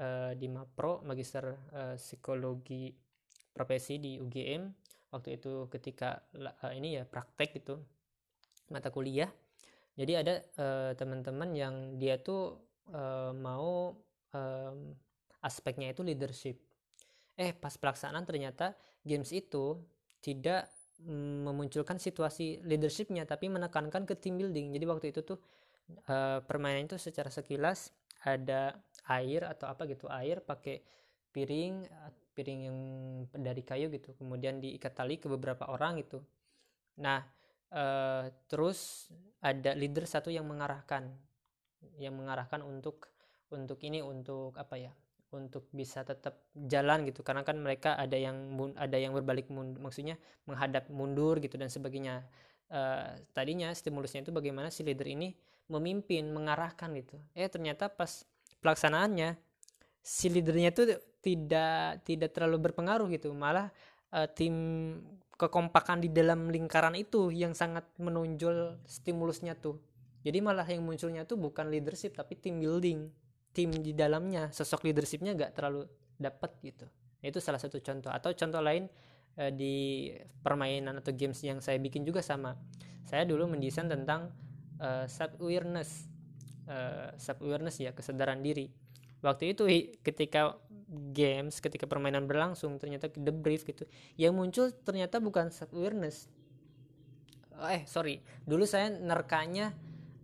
uh, 0.00 0.32
di 0.36 0.46
Mapro 0.48 1.04
magister 1.04 1.44
uh, 1.72 1.94
psikologi 1.96 2.92
profesi 3.52 3.96
di 3.96 4.20
UGM 4.20 4.62
waktu 5.12 5.40
itu 5.40 5.68
ketika 5.72 6.20
uh, 6.36 6.72
ini 6.72 7.00
ya 7.00 7.04
praktek 7.08 7.64
itu 7.64 7.74
mata 8.68 8.90
kuliah. 8.90 9.30
Jadi 9.96 10.12
ada 10.12 10.34
uh, 10.60 10.92
teman-teman 10.92 11.56
yang 11.56 11.74
dia 11.96 12.20
tuh 12.20 12.60
uh, 12.92 13.32
mau 13.32 13.96
um, 14.36 14.78
aspeknya 15.40 15.96
itu 15.96 16.04
leadership. 16.04 16.60
Eh 17.36 17.56
pas 17.56 17.72
pelaksanaan 17.72 18.28
ternyata 18.28 18.76
games 19.00 19.32
itu 19.32 19.80
tidak 20.20 20.68
memunculkan 21.06 22.00
situasi 22.00 22.64
leadershipnya 22.64 23.28
tapi 23.28 23.52
menekankan 23.52 24.08
ke 24.08 24.16
team 24.16 24.40
building. 24.40 24.72
Jadi 24.72 24.84
waktu 24.88 25.06
itu 25.12 25.20
tuh 25.24 25.38
uh, 26.08 26.40
permainan 26.44 26.88
itu 26.88 26.96
secara 26.96 27.28
sekilas 27.28 27.92
ada 28.24 28.80
air 29.10 29.46
atau 29.46 29.70
apa 29.70 29.86
gitu 29.86 30.10
air 30.10 30.42
pakai 30.42 30.82
piring 31.30 31.86
piring 32.36 32.60
yang 32.68 32.78
dari 33.32 33.62
kayu 33.62 33.88
gitu 33.92 34.12
kemudian 34.18 34.60
diikat 34.60 34.92
tali 34.92 35.16
ke 35.16 35.26
beberapa 35.30 35.68
orang 35.68 36.00
gitu. 36.02 36.20
Nah 37.00 37.24
uh, 37.72 38.28
terus 38.50 39.08
ada 39.40 39.72
leader 39.72 40.04
satu 40.04 40.28
yang 40.28 40.44
mengarahkan 40.44 41.08
yang 41.96 42.16
mengarahkan 42.16 42.60
untuk 42.60 43.08
untuk 43.52 43.78
ini 43.86 44.02
untuk 44.02 44.58
apa 44.58 44.74
ya 44.76 44.92
untuk 45.34 45.68
bisa 45.74 46.06
tetap 46.06 46.46
jalan 46.54 47.04
gitu. 47.08 47.20
Karena 47.26 47.42
kan 47.42 47.58
mereka 47.58 47.98
ada 47.98 48.14
yang 48.14 48.54
ada 48.78 48.96
yang 48.96 49.12
berbalik 49.12 49.50
mundur, 49.50 49.82
maksudnya 49.82 50.16
menghadap 50.46 50.86
mundur 50.92 51.38
gitu 51.42 51.58
dan 51.58 51.68
sebagainya. 51.68 52.24
Uh, 52.66 53.14
tadinya 53.30 53.70
stimulusnya 53.70 54.26
itu 54.26 54.34
bagaimana 54.34 54.74
si 54.74 54.82
leader 54.82 55.06
ini 55.06 55.34
memimpin 55.70 56.34
mengarahkan 56.34 56.90
gitu. 56.98 57.18
Eh 57.34 57.46
ternyata 57.46 57.86
pas 57.86 58.26
pelaksanaannya 58.60 59.36
si 60.00 60.30
leadernya 60.30 60.70
itu 60.70 60.82
tidak 61.24 62.06
tidak 62.06 62.30
terlalu 62.30 62.70
berpengaruh 62.70 63.10
gitu. 63.10 63.34
Malah 63.34 63.74
uh, 64.14 64.28
tim 64.30 64.54
kekompakan 65.36 66.00
di 66.00 66.08
dalam 66.08 66.48
lingkaran 66.48 66.96
itu 66.96 67.28
yang 67.28 67.52
sangat 67.52 67.84
menonjol 68.00 68.80
stimulusnya 68.88 69.58
tuh. 69.58 69.76
Jadi 70.24 70.42
malah 70.42 70.66
yang 70.66 70.82
munculnya 70.82 71.22
tuh 71.22 71.38
bukan 71.38 71.70
leadership 71.70 72.16
tapi 72.16 72.34
team 72.40 72.58
building. 72.58 73.12
Tim 73.52 73.72
di 73.72 73.96
dalamnya 73.96 74.52
sosok 74.52 74.84
leadershipnya 74.84 75.32
gak 75.32 75.56
terlalu 75.56 75.88
dapat 76.16 76.50
gitu. 76.60 76.84
Itu 77.22 77.38
salah 77.40 77.60
satu 77.60 77.80
contoh. 77.80 78.10
Atau 78.12 78.34
contoh 78.36 78.60
lain 78.60 78.88
eh, 79.38 79.52
di 79.52 80.10
permainan 80.44 81.00
atau 81.00 81.14
games 81.14 81.40
yang 81.40 81.62
saya 81.62 81.80
bikin 81.80 82.04
juga 82.04 82.20
sama. 82.20 82.56
Saya 83.06 83.22
dulu 83.22 83.46
mendesain 83.46 83.86
tentang 83.86 84.34
uh, 84.82 85.04
eh, 85.04 85.06
self 85.06 85.38
awareness 85.38 86.10
eh, 86.66 87.10
self 87.16 87.40
awareness 87.42 87.80
ya 87.80 87.94
kesadaran 87.96 88.42
diri. 88.42 88.68
Waktu 89.24 89.56
itu 89.56 89.64
ketika 90.04 90.60
games 91.16 91.58
ketika 91.58 91.88
permainan 91.90 92.30
berlangsung 92.30 92.78
ternyata 92.78 93.10
the 93.10 93.34
brief 93.34 93.66
gitu 93.66 93.90
yang 94.14 94.38
muncul 94.38 94.70
ternyata 94.70 95.18
bukan 95.18 95.50
self 95.50 95.74
awareness 95.74 96.30
eh 97.64 97.88
sorry. 97.88 98.20
Dulu 98.44 98.68
saya 98.68 98.92
nerkanya 98.92 99.72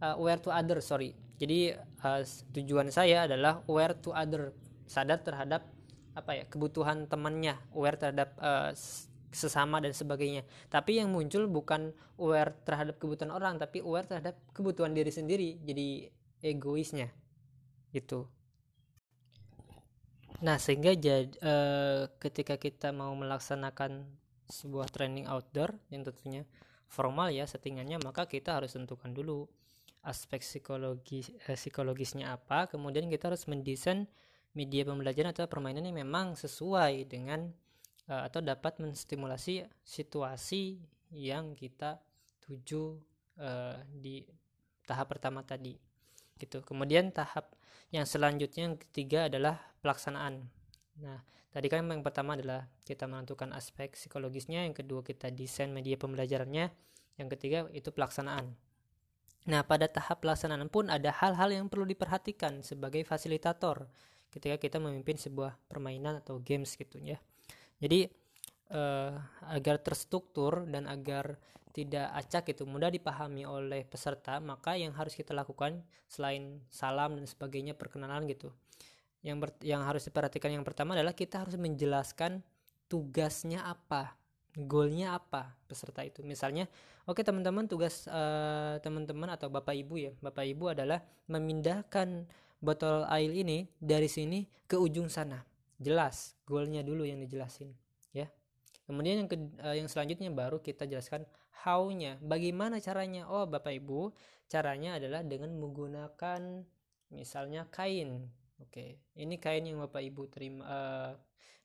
uh, 0.05 0.21
aware 0.21 0.41
to 0.41 0.53
other 0.53 0.85
sorry. 0.85 1.17
Jadi 1.41 1.73
uh, 2.05 2.23
tujuan 2.53 2.93
saya 2.93 3.25
adalah 3.25 3.65
aware 3.67 3.97
to 3.99 4.13
other 4.13 4.53
sadar 4.85 5.25
terhadap 5.25 5.65
apa 6.13 6.37
ya 6.37 6.45
kebutuhan 6.45 7.09
temannya 7.09 7.57
aware 7.73 7.97
terhadap 7.97 8.37
uh, 8.37 8.71
sesama 9.33 9.81
dan 9.81 9.97
sebagainya. 9.97 10.45
Tapi 10.69 11.01
yang 11.01 11.09
muncul 11.09 11.49
bukan 11.49 11.97
aware 12.21 12.53
terhadap 12.69 13.01
kebutuhan 13.01 13.33
orang 13.33 13.57
tapi 13.57 13.81
aware 13.81 14.05
terhadap 14.05 14.37
kebutuhan 14.53 14.93
diri 14.93 15.09
sendiri. 15.09 15.57
Jadi 15.65 16.13
egoisnya 16.43 17.09
gitu. 17.95 18.27
Nah 20.43 20.59
sehingga 20.59 20.93
jadi 20.99 21.31
uh, 21.39 22.11
ketika 22.19 22.59
kita 22.59 22.91
mau 22.91 23.15
melaksanakan 23.15 24.11
sebuah 24.51 24.91
training 24.91 25.31
outdoor 25.31 25.79
yang 25.89 26.03
tentunya 26.03 26.43
formal 26.91 27.31
ya 27.33 27.47
settingannya 27.47 28.03
maka 28.03 28.29
kita 28.29 28.59
harus 28.59 28.75
tentukan 28.75 29.15
dulu 29.15 29.49
aspek 30.03 30.43
psikologi 30.43 31.23
eh, 31.47 31.55
psikologisnya 31.55 32.35
apa. 32.35 32.67
Kemudian 32.67 33.07
kita 33.07 33.31
harus 33.31 33.47
mendesain 33.47 34.11
media 34.53 34.83
pembelajaran 34.83 35.31
atau 35.31 35.47
permainan 35.47 35.87
yang 35.87 36.03
memang 36.03 36.35
sesuai 36.35 37.07
dengan 37.07 37.49
uh, 38.11 38.27
atau 38.27 38.43
dapat 38.43 38.83
menstimulasi 38.83 39.65
situasi 39.81 40.83
yang 41.15 41.55
kita 41.57 42.03
tuju 42.43 43.01
di 43.97 44.23
tahap 44.85 45.17
pertama 45.17 45.41
tadi 45.41 45.73
gitu. 46.43 46.67
Kemudian 46.67 47.15
tahap 47.15 47.55
yang 47.95 48.03
selanjutnya 48.03 48.67
yang 48.67 48.77
ketiga 48.77 49.31
adalah 49.31 49.63
pelaksanaan. 49.79 50.43
Nah 50.99 51.23
tadi 51.55 51.71
kan 51.71 51.87
yang 51.87 52.03
pertama 52.03 52.35
adalah 52.35 52.67
kita 52.83 53.07
menentukan 53.07 53.55
aspek 53.55 53.95
psikologisnya 53.95 54.67
yang 54.67 54.75
kedua 54.75 55.07
kita 55.07 55.31
desain 55.31 55.71
media 55.71 55.95
pembelajarannya 55.95 56.75
yang 57.21 57.29
ketiga 57.31 57.69
itu 57.71 57.95
pelaksanaan. 57.95 58.57
Nah, 59.43 59.67
pada 59.67 59.91
tahap 59.91 60.23
pelaksanaan 60.23 60.71
pun 60.71 60.87
ada 60.87 61.11
hal-hal 61.11 61.51
yang 61.51 61.67
perlu 61.67 61.83
diperhatikan 61.87 62.63
sebagai 62.63 63.03
fasilitator. 63.03 63.91
ketika 64.33 64.57
kita 64.57 64.81
memimpin 64.81 65.21
sebuah 65.21 65.61
permainan 65.69 66.25
atau 66.25 66.41
games 66.41 66.73
gitu 66.73 66.97
ya. 66.97 67.21
Jadi 67.85 68.09
uh, 68.73 69.13
agar 69.53 69.77
terstruktur 69.77 70.65
dan 70.65 70.89
agar 70.89 71.37
tidak 71.73 72.13
acak 72.13 72.53
itu 72.53 72.69
mudah 72.69 72.93
dipahami 72.93 73.49
oleh 73.49 73.89
peserta 73.89 74.39
maka 74.45 74.77
yang 74.77 74.93
harus 74.93 75.17
kita 75.17 75.33
lakukan 75.33 75.81
selain 76.05 76.61
salam 76.69 77.17
dan 77.17 77.25
sebagainya 77.25 77.73
perkenalan 77.73 78.29
gitu. 78.29 78.53
Yang 79.25 79.37
ber, 79.41 79.51
yang 79.65 79.83
harus 79.89 80.05
diperhatikan 80.05 80.53
yang 80.53 80.67
pertama 80.67 80.93
adalah 80.93 81.17
kita 81.17 81.41
harus 81.41 81.57
menjelaskan 81.57 82.45
tugasnya 82.93 83.65
apa 83.65 84.21
goalnya 84.53 85.17
apa 85.17 85.57
peserta 85.65 86.05
itu. 86.05 86.21
Misalnya 86.21 86.69
oke 87.09 87.21
okay, 87.21 87.25
teman-teman 87.25 87.65
tugas 87.65 88.05
uh, 88.13 88.77
teman-teman 88.85 89.33
atau 89.33 89.49
bapak 89.49 89.73
ibu 89.73 89.97
ya. 89.97 90.13
Bapak 90.21 90.45
ibu 90.45 90.69
adalah 90.69 91.01
memindahkan 91.33 92.29
botol 92.61 93.09
air 93.09 93.33
ini 93.33 93.65
dari 93.81 94.13
sini 94.13 94.45
ke 94.69 94.77
ujung 94.77 95.09
sana. 95.09 95.41
Jelas 95.81 96.37
goalnya 96.45 96.85
dulu 96.85 97.09
yang 97.09 97.19
dijelasin 97.19 97.73
ya. 98.13 98.29
Kemudian 98.85 99.25
yang 99.25 99.29
ke, 99.31 99.41
uh, 99.65 99.73
yang 99.73 99.89
selanjutnya 99.89 100.29
baru 100.29 100.61
kita 100.61 100.85
jelaskan 100.85 101.25
how-nya. 101.63 102.17
Bagaimana 102.25 102.81
caranya? 102.81 103.29
Oh 103.29 103.45
bapak 103.45 103.77
ibu 103.77 104.11
caranya 104.49 104.97
adalah 105.01 105.21
dengan 105.25 105.53
menggunakan 105.57 106.65
misalnya 107.13 107.69
kain. 107.69 108.29
Oke 108.63 109.01
ini 109.17 109.37
kain 109.37 109.69
yang 109.69 109.83
bapak 109.85 110.03
ibu 110.07 110.29
terima 110.31 110.63
uh, 110.65 111.13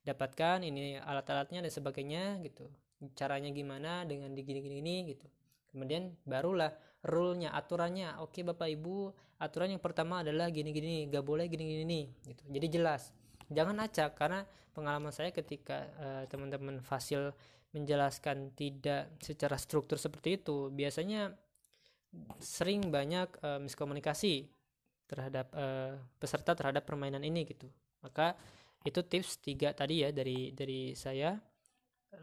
dapatkan 0.04 0.64
ini 0.64 1.00
alat-alatnya 1.00 1.64
dan 1.64 1.72
sebagainya 1.72 2.40
gitu. 2.44 2.68
Caranya 3.14 3.52
gimana? 3.52 4.08
Dengan 4.08 4.34
digini-gini 4.34 4.80
ini 4.82 4.96
gitu. 5.16 5.28
Kemudian 5.72 6.16
barulah 6.24 6.72
rule-nya 7.04 7.54
aturannya. 7.54 8.18
Oke 8.24 8.42
bapak 8.42 8.72
ibu 8.72 9.12
aturan 9.38 9.76
yang 9.76 9.84
pertama 9.84 10.26
adalah 10.26 10.50
gini-gini 10.50 11.06
gak 11.12 11.22
boleh 11.22 11.46
gini-gini 11.52 12.10
gitu. 12.26 12.44
Jadi 12.50 12.68
jelas. 12.72 13.14
Jangan 13.48 13.80
acak 13.80 14.18
karena 14.18 14.44
pengalaman 14.76 15.14
saya 15.14 15.32
ketika 15.32 15.88
uh, 15.98 16.24
teman-teman 16.28 16.84
fasil 16.84 17.32
menjelaskan 17.76 18.56
tidak 18.56 19.20
secara 19.20 19.60
struktur 19.60 20.00
seperti 20.00 20.40
itu 20.40 20.72
biasanya 20.72 21.36
sering 22.40 22.88
banyak 22.88 23.28
uh, 23.44 23.60
miskomunikasi 23.60 24.48
terhadap 25.08 25.52
uh, 25.56 25.96
peserta 26.20 26.56
terhadap 26.56 26.84
permainan 26.84 27.24
ini 27.24 27.48
gitu. 27.48 27.68
Maka 28.04 28.36
itu 28.84 29.04
tips 29.04 29.44
tiga 29.44 29.76
tadi 29.76 30.04
ya 30.04 30.12
dari 30.12 30.52
dari 30.56 30.96
saya. 30.96 31.36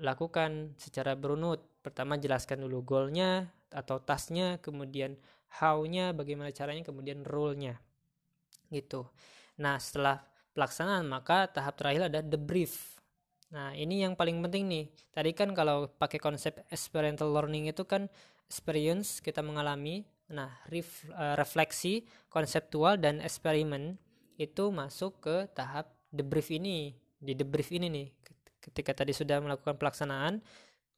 Lakukan 0.01 0.75
secara 0.81 1.13
berunut. 1.15 1.61
Pertama 1.85 2.17
jelaskan 2.17 2.65
dulu 2.65 2.81
goalnya 2.83 3.53
atau 3.69 4.01
tasnya 4.01 4.57
kemudian 4.65 5.15
how-nya 5.61 6.17
bagaimana 6.17 6.49
caranya 6.51 6.83
kemudian 6.89 7.21
rule-nya. 7.23 7.77
Gitu. 8.73 9.05
Nah 9.61 9.77
setelah 9.77 10.25
pelaksanaan 10.57 11.05
maka 11.05 11.53
tahap 11.53 11.77
terakhir 11.77 12.09
ada 12.09 12.21
debrief 12.25 12.94
nah 13.53 13.73
ini 13.77 14.05
yang 14.05 14.15
paling 14.15 14.41
penting 14.45 14.65
nih. 14.69 14.85
Tadi 15.13 15.31
kan 15.37 15.53
kalau 15.53 15.91
pakai 15.91 16.21
konsep 16.23 16.63
experiential 16.71 17.31
learning 17.33 17.71
itu 17.71 17.85
kan 17.85 18.09
experience 18.49 19.21
kita 19.21 19.45
mengalami. 19.45 20.07
Nah 20.33 20.51
ref, 20.73 21.05
uh, 21.13 21.37
refleksi 21.37 22.09
konseptual 22.33 22.97
dan 22.97 23.21
eksperimen 23.21 24.01
itu 24.41 24.73
masuk 24.73 25.21
ke 25.21 25.37
tahap 25.53 25.93
debrief 26.11 26.49
ini. 26.51 26.97
Di 27.21 27.33
debrief 27.37 27.73
ini 27.73 27.89
nih 27.89 28.09
ketika 28.65 29.05
tadi 29.05 29.13
sudah 29.13 29.45
melakukan 29.45 29.77
pelaksanaan 29.77 30.41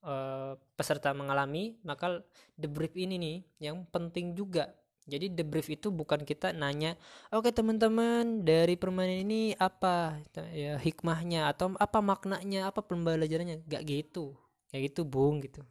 uh, 0.07 0.55
peserta 0.79 1.11
mengalami 1.11 1.75
maka 1.83 2.23
debrief 2.55 2.95
ini 2.95 3.19
nih 3.19 3.37
yang 3.67 3.83
penting 3.91 4.39
juga 4.39 4.71
jadi 5.07 5.31
debrief 5.31 5.71
itu 5.71 5.95
bukan 5.95 6.27
kita 6.27 6.51
nanya, 6.51 6.99
oke 7.31 7.47
okay, 7.47 7.53
teman-teman 7.55 8.43
dari 8.43 8.75
permainan 8.75 9.23
ini 9.23 9.43
apa 9.55 10.19
ya 10.51 10.75
hikmahnya 10.83 11.47
atau 11.55 11.79
apa 11.79 12.03
maknanya, 12.03 12.75
apa 12.75 12.83
pembelajarannya, 12.83 13.63
gak 13.71 13.83
gitu, 13.87 14.35
kayak 14.75 14.91
gitu 14.91 15.07
bung 15.07 15.39
gitu. 15.47 15.63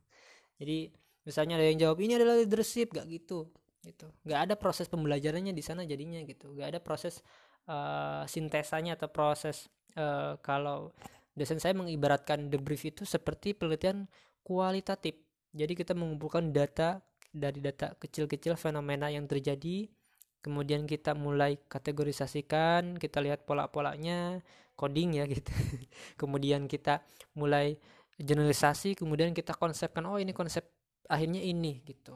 Jadi 0.56 0.88
misalnya 1.28 1.60
ada 1.60 1.68
yang 1.68 1.80
jawab 1.84 2.00
ini 2.00 2.16
adalah 2.16 2.40
leadership, 2.40 2.96
gak 2.96 3.12
gitu, 3.12 3.52
gitu. 3.84 4.08
Gak 4.24 4.48
ada 4.50 4.56
proses 4.56 4.88
pembelajarannya 4.88 5.52
di 5.52 5.64
sana 5.64 5.84
jadinya 5.84 6.24
gitu, 6.24 6.56
gak 6.56 6.72
ada 6.72 6.80
proses 6.80 7.20
uh, 7.68 8.24
sintesanya 8.24 8.96
atau 8.96 9.12
proses 9.12 9.68
uh, 10.00 10.40
kalau 10.40 10.96
dosen 11.36 11.60
saya 11.60 11.76
mengibaratkan 11.76 12.48
debrief 12.48 12.88
itu 12.88 13.04
seperti 13.04 13.52
penelitian 13.52 14.08
kualitatif 14.48 15.20
jadi 15.56 15.72
kita 15.76 15.92
mengumpulkan 15.96 16.52
data 16.52 17.04
dari 17.36 17.60
data 17.60 17.92
kecil-kecil 18.00 18.56
fenomena 18.56 19.12
yang 19.12 19.28
terjadi. 19.28 19.92
Kemudian 20.40 20.86
kita 20.88 21.18
mulai 21.18 21.58
kategorisasikan 21.68 22.96
kita 22.96 23.20
lihat 23.20 23.44
pola-polanya 23.44 24.40
coding 24.80 25.20
ya 25.20 25.28
gitu. 25.28 25.52
Kemudian 26.22 26.72
kita 26.72 27.04
mulai 27.36 27.76
generalisasi 28.16 28.96
kemudian 28.96 29.36
kita 29.36 29.52
konsepkan 29.60 30.08
oh 30.08 30.16
ini 30.16 30.32
konsep 30.32 30.64
akhirnya 31.12 31.44
ini 31.44 31.84
gitu. 31.84 32.16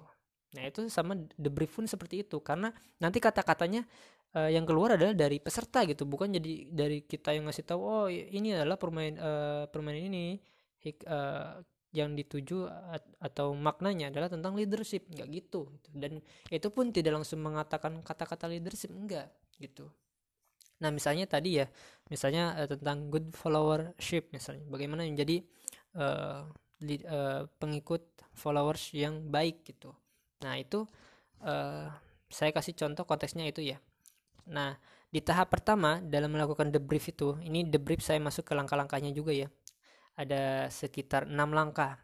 Nah 0.55 0.63
itu 0.63 0.88
sama 0.88 1.19
debrief 1.36 1.75
pun 1.75 1.86
seperti 1.86 2.23
itu. 2.23 2.39
Karena 2.39 2.71
nanti 3.03 3.19
kata-katanya 3.19 3.84
uh, 4.34 4.49
yang 4.49 4.63
keluar 4.63 4.95
adalah 4.95 5.12
dari 5.12 5.43
peserta 5.43 5.84
gitu. 5.86 6.08
Bukan 6.08 6.32
jadi 6.34 6.71
dari 6.71 7.03
kita 7.03 7.36
yang 7.36 7.51
ngasih 7.51 7.65
tahu 7.67 7.82
oh 7.84 8.08
ini 8.10 8.55
adalah 8.55 8.79
permain 8.79 9.19
uh, 9.19 9.67
permainan 9.67 10.10
ini 10.10 10.39
hik, 10.79 11.03
uh, 11.05 11.60
yang 11.89 12.13
dituju 12.13 12.69
atau 13.17 13.58
maknanya 13.58 14.13
adalah 14.13 14.30
tentang 14.30 14.54
leadership. 14.54 15.10
Nggak 15.10 15.28
gitu, 15.34 15.69
gitu. 15.73 15.89
Dan 15.93 16.21
itu 16.49 16.67
pun 16.69 16.93
tidak 16.93 17.21
langsung 17.21 17.41
mengatakan 17.41 17.99
kata-kata 18.06 18.45
leadership 18.49 18.93
enggak 18.93 19.30
gitu. 19.58 19.89
Nah 20.80 20.89
misalnya 20.95 21.28
tadi 21.28 21.60
ya 21.60 21.67
misalnya 22.08 22.56
uh, 22.56 22.67
tentang 22.69 23.12
good 23.12 23.34
followership 23.36 24.32
misalnya. 24.32 24.63
Bagaimana 24.69 25.04
menjadi 25.04 25.43
uh, 25.97 26.47
lead, 26.80 27.04
uh, 27.10 27.49
pengikut 27.60 28.06
followers 28.32 28.95
yang 28.95 29.28
baik 29.28 29.67
gitu. 29.67 29.91
Nah 30.45 30.56
itu 30.56 30.88
uh, 31.43 31.91
saya 32.30 32.52
kasih 32.54 32.78
contoh 32.78 33.04
konteksnya 33.04 33.49
itu 33.49 33.65
ya. 33.65 33.82
Nah, 34.49 34.78
di 35.10 35.21
tahap 35.21 35.54
pertama 35.54 36.02
dalam 36.02 36.34
melakukan 36.34 36.69
debrief 36.69 37.10
itu, 37.10 37.38
ini 37.41 37.65
debrief 37.65 38.02
saya 38.02 38.21
masuk 38.21 38.45
ke 38.45 38.54
langkah-langkahnya 38.54 39.13
juga 39.13 39.34
ya. 39.34 39.49
Ada 40.19 40.67
sekitar 40.67 41.32
enam 41.32 41.55
langkah. 41.55 41.95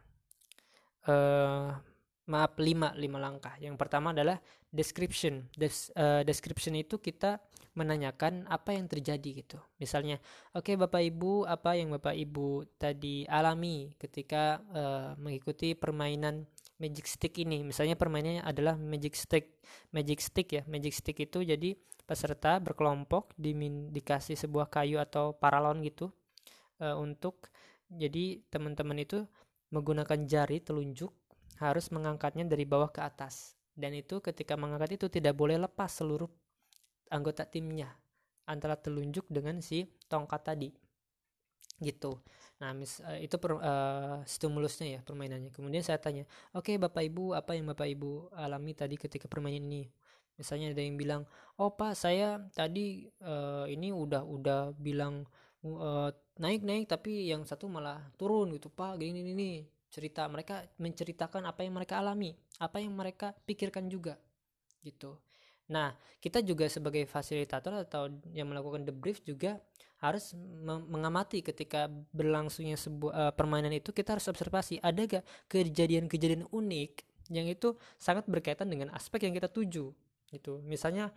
Uh, 1.04 1.76
maaf 2.26 2.56
lima 2.56 2.96
lima 2.96 3.20
langkah. 3.20 3.52
Yang 3.60 3.76
pertama 3.76 4.16
adalah 4.16 4.40
description. 4.72 5.44
Des, 5.52 5.92
uh, 5.94 6.24
description 6.24 6.72
itu 6.80 6.96
kita 6.96 7.38
menanyakan 7.76 8.48
apa 8.48 8.72
yang 8.72 8.88
terjadi 8.88 9.44
gitu. 9.44 9.60
Misalnya, 9.76 10.16
oke 10.56 10.72
okay, 10.72 10.74
Bapak 10.80 11.04
Ibu, 11.12 11.44
apa 11.44 11.76
yang 11.76 11.92
Bapak 11.92 12.16
Ibu 12.16 12.64
tadi 12.80 13.28
alami 13.28 13.92
ketika 14.00 14.64
uh, 14.72 15.12
mengikuti 15.20 15.76
permainan 15.76 16.48
magic 16.80 17.04
stick 17.04 17.36
ini? 17.36 17.60
Misalnya 17.60 17.94
permainannya 18.00 18.42
adalah 18.42 18.80
magic 18.80 19.12
stick. 19.12 19.60
Magic 19.92 20.24
stick 20.24 20.48
ya. 20.56 20.62
Magic 20.64 20.96
stick 20.96 21.20
itu 21.20 21.44
jadi 21.44 21.76
peserta 22.08 22.56
berkelompok 22.64 23.36
dimin, 23.36 23.92
dikasih 23.92 24.40
sebuah 24.40 24.72
kayu 24.72 24.96
atau 24.96 25.36
paralon 25.36 25.84
gitu 25.84 26.08
uh, 26.80 26.96
untuk 26.96 27.52
jadi 27.90 28.42
teman-teman 28.50 28.98
itu 29.02 29.24
menggunakan 29.70 30.26
jari 30.26 30.62
telunjuk 30.62 31.10
harus 31.58 31.88
mengangkatnya 31.88 32.44
dari 32.46 32.68
bawah 32.68 32.90
ke 32.92 33.00
atas. 33.02 33.56
Dan 33.76 33.92
itu 33.92 34.24
ketika 34.24 34.56
mengangkat 34.56 34.96
itu 34.96 35.06
tidak 35.12 35.36
boleh 35.36 35.60
lepas 35.60 35.92
seluruh 35.92 36.28
anggota 37.12 37.44
timnya 37.44 37.92
antara 38.48 38.78
telunjuk 38.78 39.28
dengan 39.28 39.60
si 39.60 39.84
tongkat 40.08 40.42
tadi. 40.42 40.70
Gitu. 41.76 42.16
Nah 42.56 42.72
mis 42.72 43.04
uh, 43.04 43.20
itu 43.20 43.36
per, 43.36 43.60
uh, 43.60 44.24
stimulusnya 44.24 44.98
ya 44.98 45.00
permainannya. 45.04 45.52
Kemudian 45.52 45.84
saya 45.84 46.00
tanya 46.00 46.24
oke 46.56 46.72
okay, 46.72 46.76
bapak 46.80 47.04
ibu 47.04 47.36
apa 47.36 47.52
yang 47.52 47.68
bapak 47.68 47.92
ibu 47.92 48.32
alami 48.32 48.72
tadi 48.72 48.96
ketika 48.96 49.28
permainan 49.28 49.68
ini? 49.68 49.84
Misalnya 50.40 50.72
ada 50.72 50.80
yang 50.80 50.96
bilang 50.96 51.22
oh 51.60 51.76
pak 51.76 51.92
saya 51.92 52.40
tadi 52.56 53.12
uh, 53.20 53.68
ini 53.68 53.92
udah 53.92 54.24
udah 54.24 54.72
bilang 54.80 55.28
uh, 55.74 56.10
naik 56.38 56.62
naik 56.62 56.84
tapi 56.86 57.32
yang 57.32 57.42
satu 57.42 57.66
malah 57.66 57.98
turun 58.14 58.54
gitu 58.54 58.70
pak 58.70 59.00
gini 59.00 59.24
ini 59.24 59.50
cerita 59.90 60.28
mereka 60.28 60.62
menceritakan 60.76 61.48
apa 61.48 61.64
yang 61.64 61.74
mereka 61.74 61.98
alami 61.98 62.36
apa 62.60 62.78
yang 62.78 62.92
mereka 62.92 63.32
pikirkan 63.48 63.88
juga 63.88 64.20
gitu. 64.84 65.18
Nah 65.72 65.96
kita 66.22 66.44
juga 66.44 66.70
sebagai 66.70 67.08
fasilitator 67.10 67.82
atau 67.82 68.12
yang 68.30 68.46
melakukan 68.46 68.86
debrief 68.86 69.24
juga 69.26 69.58
harus 69.96 70.36
mengamati 70.92 71.40
ketika 71.40 71.88
berlangsungnya 72.12 72.76
sebuah 72.76 73.12
uh, 73.16 73.32
permainan 73.32 73.72
itu 73.72 73.96
kita 73.96 74.20
harus 74.20 74.28
observasi 74.28 74.76
ada 74.84 75.00
gak 75.08 75.24
kejadian-kejadian 75.48 76.44
unik 76.52 77.00
yang 77.32 77.48
itu 77.48 77.74
sangat 77.96 78.28
berkaitan 78.28 78.68
dengan 78.68 78.92
aspek 78.92 79.24
yang 79.24 79.34
kita 79.34 79.48
tuju 79.48 79.90
gitu. 80.30 80.52
Misalnya 80.68 81.10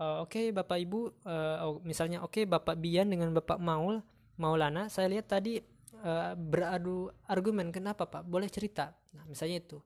uh, 0.00 0.24
oke 0.24 0.32
okay, 0.32 0.46
bapak 0.50 0.80
ibu 0.80 1.12
uh, 1.28 1.76
misalnya 1.84 2.24
oke 2.24 2.32
okay, 2.32 2.44
bapak 2.48 2.80
Bian 2.80 3.12
dengan 3.12 3.30
bapak 3.36 3.60
Maul 3.60 4.00
Maulana 4.40 4.88
saya 4.88 5.12
lihat 5.12 5.28
tadi 5.28 5.60
uh, 6.00 6.32
beradu 6.32 7.12
argumen. 7.28 7.68
Kenapa 7.68 8.08
pak? 8.08 8.24
Boleh 8.24 8.48
cerita? 8.48 8.96
Nah 9.12 9.28
misalnya 9.28 9.60
itu. 9.60 9.78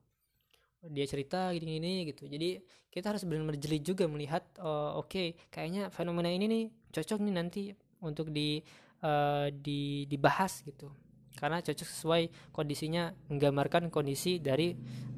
Dia 0.84 1.08
cerita 1.08 1.48
gini-gini 1.50 2.06
gitu. 2.12 2.28
Jadi 2.28 2.60
kita 2.92 3.10
harus 3.10 3.26
benar-benar 3.26 3.58
jeli 3.58 3.80
juga 3.82 4.06
melihat 4.06 4.46
uh, 4.62 4.94
oke 5.00 5.10
okay, 5.10 5.26
kayaknya 5.50 5.90
fenomena 5.90 6.30
ini 6.30 6.46
nih 6.46 6.64
cocok 6.94 7.18
nih 7.24 7.34
nanti 7.34 7.62
untuk 8.04 8.30
di 8.30 8.62
uh, 9.02 9.50
di 9.50 10.06
dibahas 10.06 10.62
gitu. 10.62 10.92
Karena 11.34 11.58
cocok 11.58 11.88
sesuai 11.88 12.22
kondisinya 12.54 13.10
menggambarkan 13.26 13.90
kondisi 13.90 14.38
dari 14.38 14.76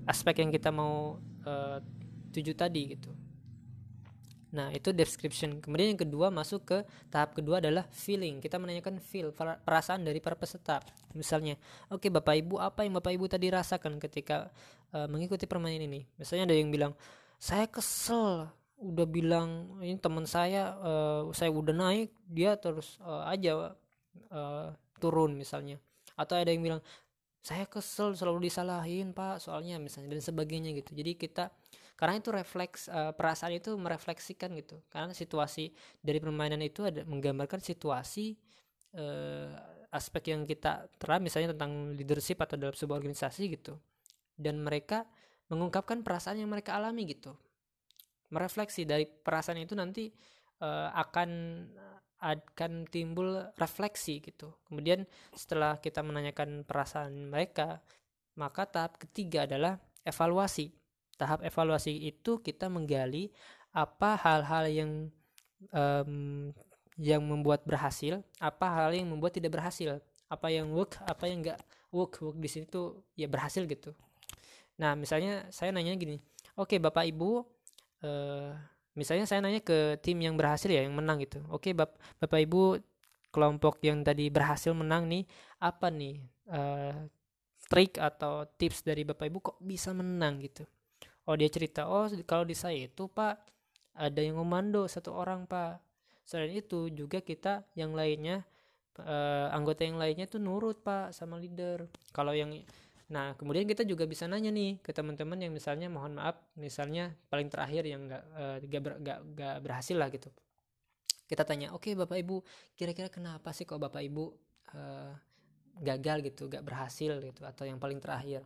aspek 0.08 0.40
yang 0.40 0.48
kita 0.48 0.72
mau 0.72 1.20
uh, 1.44 1.76
tuju 2.32 2.56
tadi 2.56 2.96
gitu 2.96 3.25
Nah, 4.56 4.72
itu 4.72 4.88
description. 4.96 5.60
Kemudian 5.60 5.92
yang 5.92 6.00
kedua 6.00 6.32
masuk 6.32 6.64
ke 6.64 6.78
tahap 7.12 7.36
kedua 7.36 7.60
adalah 7.60 7.84
feeling. 7.92 8.40
Kita 8.40 8.56
menanyakan 8.56 8.96
feel, 9.04 9.36
perasaan 9.36 10.00
dari 10.00 10.16
para 10.24 10.32
peserta. 10.32 10.80
Misalnya, 11.12 11.60
oke 11.92 12.08
okay, 12.08 12.10
Bapak 12.10 12.34
Ibu, 12.40 12.56
apa 12.56 12.88
yang 12.88 12.96
Bapak 12.96 13.12
Ibu 13.12 13.28
tadi 13.28 13.52
rasakan 13.52 14.00
ketika 14.00 14.48
uh, 14.96 15.04
mengikuti 15.12 15.44
permainan 15.44 15.92
ini? 15.92 16.08
Misalnya 16.16 16.48
ada 16.48 16.56
yang 16.56 16.72
bilang, 16.72 16.96
"Saya 17.36 17.68
kesel." 17.68 18.48
Udah 18.80 19.04
bilang, 19.04 19.76
"Ini 19.84 20.00
teman 20.00 20.24
saya 20.24 20.72
uh, 20.80 21.28
saya 21.36 21.52
udah 21.52 21.76
naik, 21.76 22.16
dia 22.24 22.56
terus 22.56 22.96
uh, 23.04 23.28
aja 23.28 23.76
uh, 24.32 24.72
turun 24.96 25.36
misalnya." 25.36 25.76
Atau 26.16 26.40
ada 26.40 26.48
yang 26.48 26.64
bilang, 26.64 26.80
"Saya 27.44 27.68
kesel 27.68 28.16
selalu 28.16 28.48
disalahin, 28.48 29.12
Pak, 29.12 29.44
soalnya 29.44 29.76
misalnya 29.76 30.16
dan 30.16 30.24
sebagainya 30.24 30.72
gitu." 30.76 30.96
Jadi 30.96 31.12
kita 31.12 31.52
karena 31.96 32.20
itu 32.20 32.28
refleks 32.28 32.92
uh, 32.92 33.16
perasaan 33.16 33.56
itu 33.56 33.72
merefleksikan 33.72 34.52
gitu. 34.60 34.84
Karena 34.92 35.16
situasi 35.16 35.72
dari 36.04 36.20
permainan 36.20 36.60
itu 36.60 36.84
ada 36.84 37.00
menggambarkan 37.08 37.64
situasi 37.64 38.36
uh, 39.00 39.56
aspek 39.88 40.36
yang 40.36 40.44
kita 40.44 40.92
terang 41.00 41.24
misalnya 41.24 41.56
tentang 41.56 41.96
leadership 41.96 42.36
atau 42.44 42.60
dalam 42.60 42.76
sebuah 42.76 43.00
organisasi 43.00 43.48
gitu. 43.48 43.80
Dan 44.36 44.60
mereka 44.60 45.08
mengungkapkan 45.48 46.04
perasaan 46.04 46.36
yang 46.36 46.52
mereka 46.52 46.76
alami 46.76 47.08
gitu. 47.08 47.32
Merefleksi 48.28 48.84
dari 48.84 49.08
perasaan 49.08 49.56
itu 49.56 49.72
nanti 49.72 50.12
uh, 50.60 50.92
akan 50.92 51.30
akan 52.20 52.88
timbul 52.92 53.40
refleksi 53.56 54.20
gitu. 54.20 54.52
Kemudian 54.68 55.08
setelah 55.32 55.80
kita 55.80 56.04
menanyakan 56.04 56.64
perasaan 56.68 57.32
mereka 57.32 57.80
maka 58.36 58.68
tahap 58.68 59.00
ketiga 59.00 59.48
adalah 59.48 59.80
evaluasi 60.04 60.68
tahap 61.16 61.42
evaluasi 61.42 61.92
itu 62.06 62.38
kita 62.40 62.68
menggali 62.68 63.32
apa 63.72 64.16
hal-hal 64.16 64.64
yang 64.68 64.90
um, 65.72 66.52
yang 66.96 67.20
membuat 67.20 67.64
berhasil, 67.68 68.24
apa 68.40 68.66
hal 68.72 68.96
yang 68.96 69.12
membuat 69.12 69.36
tidak 69.36 69.60
berhasil, 69.60 70.00
apa 70.32 70.48
yang 70.48 70.72
work, 70.72 70.96
apa 71.04 71.28
yang 71.28 71.44
enggak 71.44 71.60
work, 71.92 72.16
work 72.24 72.36
di 72.40 72.48
sini 72.48 72.64
tuh 72.64 73.04
ya 73.12 73.28
berhasil 73.28 73.64
gitu. 73.68 73.92
Nah, 74.80 74.96
misalnya 74.96 75.44
saya 75.52 75.72
nanya 75.72 75.92
gini, 75.96 76.20
oke 76.56 76.76
okay, 76.76 76.78
Bapak 76.80 77.04
Ibu, 77.04 77.44
uh, 78.04 78.52
misalnya 78.96 79.28
saya 79.28 79.44
nanya 79.44 79.60
ke 79.60 80.00
tim 80.00 80.16
yang 80.20 80.34
berhasil 80.40 80.72
ya, 80.72 80.84
yang 80.84 80.96
menang 80.96 81.20
gitu. 81.20 81.44
Oke, 81.52 81.70
okay, 81.70 81.72
Bap 81.76 82.00
Bapak 82.16 82.40
Ibu, 82.48 82.80
kelompok 83.28 83.84
yang 83.84 84.00
tadi 84.00 84.32
berhasil 84.32 84.72
menang 84.72 85.04
nih, 85.08 85.28
apa 85.60 85.92
nih 85.92 86.16
uh, 86.48 87.04
trik 87.68 88.00
atau 88.00 88.48
tips 88.56 88.80
dari 88.84 89.04
Bapak 89.04 89.28
Ibu 89.28 89.38
kok 89.44 89.56
bisa 89.60 89.92
menang 89.92 90.40
gitu? 90.40 90.64
Oh 91.26 91.34
dia 91.34 91.50
cerita 91.50 91.90
oh 91.90 92.06
kalau 92.26 92.46
di 92.46 92.54
saya 92.54 92.86
itu 92.86 93.10
pak 93.10 93.56
ada 93.96 94.20
yang 94.20 94.36
komando 94.36 94.84
satu 94.86 95.16
orang 95.16 95.48
pak. 95.48 95.80
Selain 96.28 96.52
itu 96.52 96.92
juga 96.92 97.24
kita 97.24 97.64
yang 97.78 97.96
lainnya 97.96 98.44
uh, 99.00 99.48
anggota 99.50 99.88
yang 99.88 99.96
lainnya 99.96 100.28
tuh 100.28 100.38
nurut 100.38 100.84
pak 100.84 101.16
sama 101.16 101.40
leader. 101.40 101.88
Kalau 102.12 102.36
yang 102.36 102.52
nah 103.06 103.38
kemudian 103.38 103.64
kita 103.64 103.86
juga 103.86 104.02
bisa 104.02 104.26
nanya 104.26 104.50
nih 104.50 104.82
ke 104.82 104.90
teman-teman 104.90 105.38
yang 105.38 105.54
misalnya 105.54 105.86
mohon 105.86 106.18
maaf 106.18 106.42
misalnya 106.58 107.14
paling 107.30 107.46
terakhir 107.46 107.86
yang 107.86 108.10
nggak 108.10 108.24
uh, 108.34 108.56
gak, 108.66 108.82
ber, 108.82 108.92
gak, 109.00 109.18
gak 109.32 109.56
berhasil 109.64 109.96
lah 109.96 110.10
gitu. 110.12 110.28
Kita 111.26 111.42
tanya 111.46 111.72
oke 111.72 111.86
okay, 111.86 111.92
bapak 111.94 112.18
ibu 112.20 112.42
kira-kira 112.74 113.08
kenapa 113.08 113.54
sih 113.54 113.64
kok 113.64 113.78
bapak 113.78 114.02
ibu 114.04 114.34
uh, 114.74 115.14
gagal 115.80 116.26
gitu 116.26 116.50
gak 116.50 116.64
berhasil 116.66 117.20
gitu 117.22 117.42
atau 117.46 117.64
yang 117.68 117.78
paling 117.78 118.00
terakhir 118.02 118.42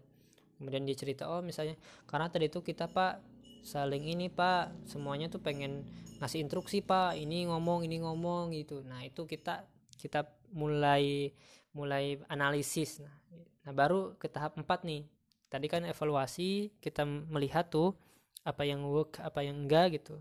kemudian 0.61 0.85
dia 0.85 0.93
cerita 0.93 1.25
oh 1.33 1.41
misalnya 1.41 1.73
karena 2.05 2.29
tadi 2.29 2.53
itu 2.53 2.61
kita 2.61 2.85
pak 2.93 3.25
saling 3.65 4.05
ini 4.13 4.29
pak 4.29 4.73
semuanya 4.85 5.33
tuh 5.33 5.41
pengen 5.41 5.89
ngasih 6.21 6.45
instruksi 6.45 6.85
pak 6.85 7.17
ini 7.17 7.49
ngomong 7.49 7.89
ini 7.89 8.05
ngomong 8.05 8.53
gitu. 8.53 8.85
Nah 8.85 9.01
itu 9.01 9.25
kita 9.25 9.65
kita 9.97 10.29
mulai 10.53 11.33
mulai 11.73 12.21
analisis. 12.29 13.01
Nah, 13.01 13.17
nah 13.65 13.73
baru 13.73 14.17
ke 14.21 14.29
tahap 14.29 14.61
4 14.61 14.69
nih. 14.85 15.09
Tadi 15.49 15.67
kan 15.67 15.83
evaluasi 15.89 16.77
kita 16.79 17.09
melihat 17.09 17.73
tuh 17.73 17.97
apa 18.45 18.69
yang 18.69 18.85
work 18.85 19.17
apa 19.25 19.41
yang 19.41 19.65
enggak 19.65 19.97
gitu. 19.97 20.21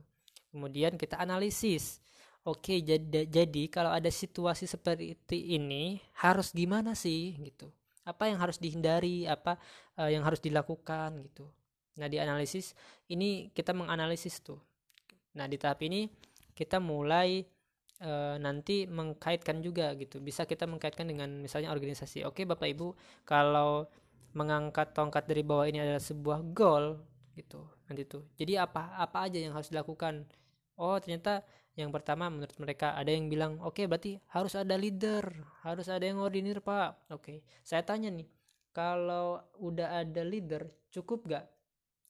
Kemudian 0.56 0.96
kita 0.96 1.20
analisis. 1.20 2.00
Oke 2.48 2.80
jadi 2.80 3.28
jadi 3.28 3.64
kalau 3.68 3.92
ada 3.92 4.08
situasi 4.08 4.64
seperti 4.72 5.36
ini 5.36 6.00
harus 6.24 6.56
gimana 6.56 6.96
sih 6.96 7.36
gitu 7.36 7.68
apa 8.06 8.24
yang 8.32 8.40
harus 8.40 8.58
dihindari 8.58 9.28
apa 9.28 9.60
uh, 10.00 10.10
yang 10.10 10.24
harus 10.24 10.40
dilakukan 10.40 11.20
gitu. 11.30 11.46
Nah 12.00 12.08
di 12.08 12.18
analisis 12.18 12.74
ini 13.12 13.52
kita 13.52 13.76
menganalisis 13.76 14.40
tuh. 14.40 14.60
Nah 15.36 15.46
di 15.46 15.60
tahap 15.60 15.84
ini 15.84 16.08
kita 16.56 16.80
mulai 16.80 17.44
uh, 18.04 18.36
nanti 18.40 18.88
mengkaitkan 18.88 19.60
juga 19.60 19.94
gitu. 20.00 20.24
Bisa 20.24 20.48
kita 20.48 20.66
mengkaitkan 20.66 21.06
dengan 21.08 21.30
misalnya 21.40 21.72
organisasi. 21.76 22.24
Oke 22.28 22.48
bapak 22.48 22.68
ibu 22.72 22.96
kalau 23.28 23.88
mengangkat 24.34 24.94
tongkat 24.94 25.26
dari 25.26 25.42
bawah 25.42 25.66
ini 25.66 25.82
adalah 25.82 26.02
sebuah 26.02 26.40
goal 26.54 27.02
gitu 27.34 27.66
nanti 27.90 28.06
tuh. 28.06 28.24
Jadi 28.38 28.56
apa 28.56 28.96
apa 28.96 29.28
aja 29.28 29.38
yang 29.42 29.54
harus 29.56 29.72
dilakukan? 29.72 30.24
Oh 30.80 30.96
ternyata 31.02 31.44
yang 31.80 31.96
pertama 31.96 32.28
menurut 32.28 32.52
mereka 32.60 32.92
ada 32.92 33.08
yang 33.08 33.32
bilang 33.32 33.56
oke 33.64 33.80
okay, 33.80 33.86
berarti 33.88 34.20
harus 34.36 34.52
ada 34.60 34.76
leader 34.76 35.24
harus 35.64 35.88
ada 35.88 36.04
yang 36.04 36.20
ordinir 36.20 36.60
pak. 36.60 37.08
Oke 37.08 37.24
okay. 37.24 37.38
saya 37.64 37.88
tanya 37.88 38.12
nih 38.12 38.28
kalau 38.76 39.40
udah 39.64 40.04
ada 40.04 40.22
leader 40.28 40.68
cukup 40.92 41.32
gak 41.32 41.48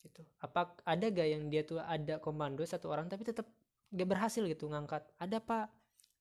gitu. 0.01 0.25
Apa 0.41 0.73
ada 0.81 1.05
gak 1.05 1.29
yang 1.29 1.53
dia 1.53 1.61
tuh 1.61 1.77
ada 1.77 2.17
komando 2.17 2.65
satu 2.65 2.89
orang 2.89 3.05
tapi 3.05 3.29
tetap 3.29 3.45
gak 3.93 4.09
berhasil 4.09 4.41
gitu 4.41 4.65
ngangkat? 4.65 5.05
Ada 5.21 5.37
pak. 5.37 5.69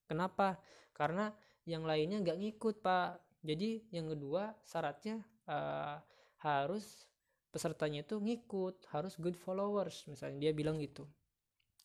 Kenapa? 0.04 0.60
Karena 0.92 1.32
yang 1.64 1.88
lainnya 1.88 2.20
gak 2.20 2.36
ngikut 2.36 2.84
pak. 2.84 3.16
Jadi 3.40 3.80
yang 3.94 4.12
kedua 4.12 4.52
syaratnya 4.60 5.24
uh, 5.48 5.96
harus 6.44 7.08
pesertanya 7.48 8.04
itu 8.04 8.20
ngikut 8.20 8.92
harus 8.92 9.16
good 9.16 9.40
followers. 9.40 10.04
Misalnya 10.04 10.48
dia 10.48 10.52
bilang 10.52 10.76
gitu 10.84 11.08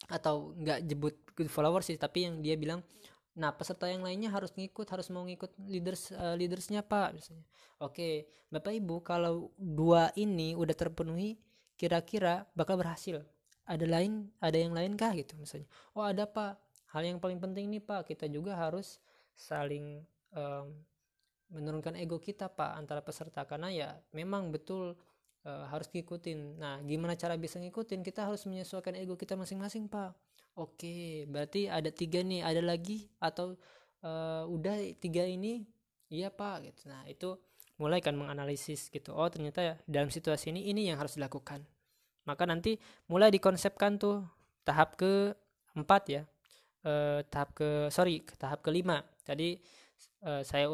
atau 0.10 0.56
nggak 0.58 0.80
jebut 0.88 1.16
good 1.34 1.50
follower 1.52 1.82
sih 1.84 1.96
tapi 1.96 2.28
yang 2.28 2.44
dia 2.44 2.56
bilang 2.60 2.84
nah 3.34 3.50
peserta 3.50 3.90
yang 3.90 4.06
lainnya 4.06 4.30
harus 4.30 4.54
ngikut 4.54 4.86
harus 4.94 5.10
mau 5.10 5.26
ngikut 5.26 5.58
leaders 5.66 6.14
uh, 6.14 6.38
leadersnya 6.38 6.86
pak. 6.86 7.18
Misalnya 7.18 7.46
oke 7.82 8.30
bapak 8.54 8.74
ibu 8.78 9.02
kalau 9.02 9.50
dua 9.58 10.14
ini 10.14 10.54
udah 10.54 10.76
terpenuhi 10.78 11.42
kira-kira 11.74 12.46
bakal 12.54 12.78
berhasil. 12.78 13.26
Ada 13.66 13.90
lain 13.90 14.30
ada 14.38 14.58
yang 14.58 14.78
lain 14.78 14.94
kah? 14.94 15.18
Gitu 15.18 15.34
misalnya. 15.40 15.66
Oh 15.98 16.06
ada 16.06 16.30
pak. 16.30 16.62
Hal 16.94 17.02
yang 17.10 17.18
paling 17.18 17.42
penting 17.42 17.74
nih 17.74 17.82
pak. 17.82 18.06
Kita 18.06 18.30
juga 18.30 18.54
harus 18.54 19.02
saling 19.34 20.06
um, 20.38 20.70
menurunkan 21.50 21.98
ego 21.98 22.22
kita 22.22 22.54
pak 22.54 22.78
antara 22.78 23.02
peserta. 23.02 23.50
Karena 23.50 23.74
ya 23.74 23.90
memang 24.14 24.54
betul 24.54 24.94
uh, 25.48 25.66
harus 25.72 25.88
ngikutin. 25.92 26.60
Nah, 26.60 26.80
gimana 26.84 27.16
cara 27.16 27.36
bisa 27.40 27.60
ngikutin? 27.60 28.04
Kita 28.04 28.28
harus 28.28 28.44
menyesuaikan 28.50 28.96
ego 29.00 29.16
kita 29.16 29.38
masing-masing, 29.40 29.88
Pak. 29.88 30.16
Oke, 30.60 31.26
berarti 31.30 31.66
ada 31.72 31.90
tiga 31.90 32.22
nih, 32.22 32.46
ada 32.46 32.62
lagi 32.62 33.10
atau 33.18 33.58
uh, 34.06 34.44
udah 34.48 34.80
tiga 35.00 35.26
ini? 35.26 35.66
Iya, 36.12 36.30
Pak. 36.30 36.56
Gitu. 36.68 36.82
Nah, 36.92 37.04
itu 37.10 37.36
mulai 37.82 38.00
kan 38.00 38.14
menganalisis 38.14 38.88
gitu. 38.94 39.12
Oh, 39.18 39.28
ternyata 39.28 39.60
ya 39.60 39.74
dalam 39.90 40.14
situasi 40.14 40.54
ini 40.54 40.70
ini 40.70 40.88
yang 40.90 41.02
harus 41.02 41.18
dilakukan. 41.18 41.66
Maka 42.24 42.48
nanti 42.48 42.80
mulai 43.10 43.34
dikonsepkan 43.34 44.00
tuh 44.00 44.24
tahap 44.64 44.96
ke 44.96 45.34
empat 45.76 46.04
ya. 46.08 46.24
Uh, 46.84 47.24
tahap 47.32 47.56
ke 47.56 47.88
sorry 47.88 48.20
tahap 48.36 48.60
kelima 48.60 49.08
tadi 49.24 49.56
uh, 50.28 50.44
saya 50.44 50.68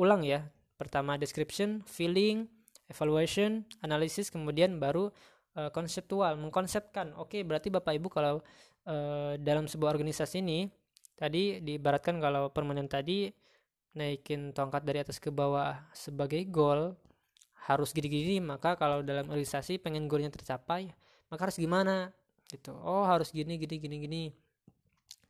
ulang 0.00 0.24
ya 0.24 0.40
pertama 0.80 1.20
description 1.20 1.84
feeling 1.84 2.48
evaluation, 2.90 3.64
analisis, 3.80 4.28
kemudian 4.28 4.76
baru 4.76 5.08
uh, 5.56 5.70
konseptual, 5.72 6.36
mengkonsepkan. 6.36 7.16
Oke, 7.16 7.40
okay, 7.40 7.42
berarti 7.42 7.72
Bapak 7.72 7.92
Ibu 7.96 8.08
kalau 8.12 8.44
uh, 8.88 9.34
dalam 9.40 9.64
sebuah 9.64 9.94
organisasi 9.96 10.44
ini 10.44 10.68
tadi 11.14 11.62
diibaratkan 11.62 12.18
kalau 12.18 12.50
permainan 12.50 12.90
tadi 12.90 13.30
naikin 13.94 14.50
tongkat 14.50 14.82
dari 14.82 15.06
atas 15.06 15.22
ke 15.22 15.30
bawah 15.30 15.78
sebagai 15.94 16.42
goal 16.50 16.98
harus 17.64 17.96
gini-gini, 17.96 18.44
maka 18.44 18.76
kalau 18.76 19.00
dalam 19.00 19.30
organisasi 19.32 19.80
pengen 19.80 20.04
goalnya 20.04 20.28
tercapai, 20.28 20.92
maka 21.32 21.48
harus 21.48 21.56
gimana? 21.56 22.12
Gitu. 22.50 22.74
Oh, 22.76 23.08
harus 23.08 23.32
gini 23.32 23.56
gini 23.56 23.80
gini 23.80 23.96
gini. 24.04 24.22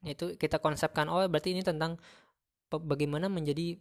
Itu 0.02 0.34
kita 0.34 0.58
konsepkan. 0.58 1.06
Oh, 1.06 1.22
berarti 1.30 1.54
ini 1.54 1.62
tentang 1.62 1.94
bagaimana 2.68 3.30
menjadi 3.30 3.78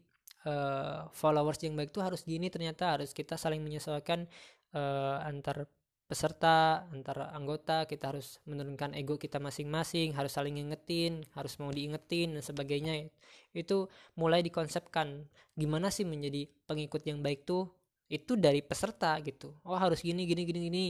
uh, 0.48 1.08
followers 1.12 1.60
yang 1.64 1.76
baik 1.76 1.92
itu 1.92 2.02
harus 2.04 2.22
gini 2.24 2.48
ternyata 2.52 3.00
harus 3.00 3.12
kita 3.12 3.36
saling 3.40 3.64
menyesuaikan 3.64 4.28
uh, 4.76 5.24
antar 5.24 5.68
peserta 6.04 6.86
antara 6.92 7.32
anggota 7.32 7.88
kita 7.88 8.14
harus 8.14 8.38
menurunkan 8.46 8.94
ego 8.94 9.16
kita 9.16 9.40
masing-masing 9.40 10.14
harus 10.14 10.36
saling 10.36 10.60
ngingetin 10.60 11.24
harus 11.34 11.58
mau 11.58 11.72
diingetin 11.72 12.36
dan 12.38 12.44
sebagainya. 12.44 13.10
Itu 13.56 13.88
mulai 14.20 14.44
dikonsepkan 14.44 15.26
gimana 15.56 15.90
sih 15.90 16.04
menjadi 16.06 16.46
pengikut 16.68 17.02
yang 17.08 17.24
baik 17.24 17.48
tuh? 17.48 17.72
Itu 18.12 18.36
dari 18.38 18.62
peserta 18.62 19.16
gitu. 19.24 19.56
Oh 19.66 19.80
harus 19.80 20.04
gini 20.04 20.28
gini 20.28 20.44
gini 20.44 20.60
gini. 20.70 20.88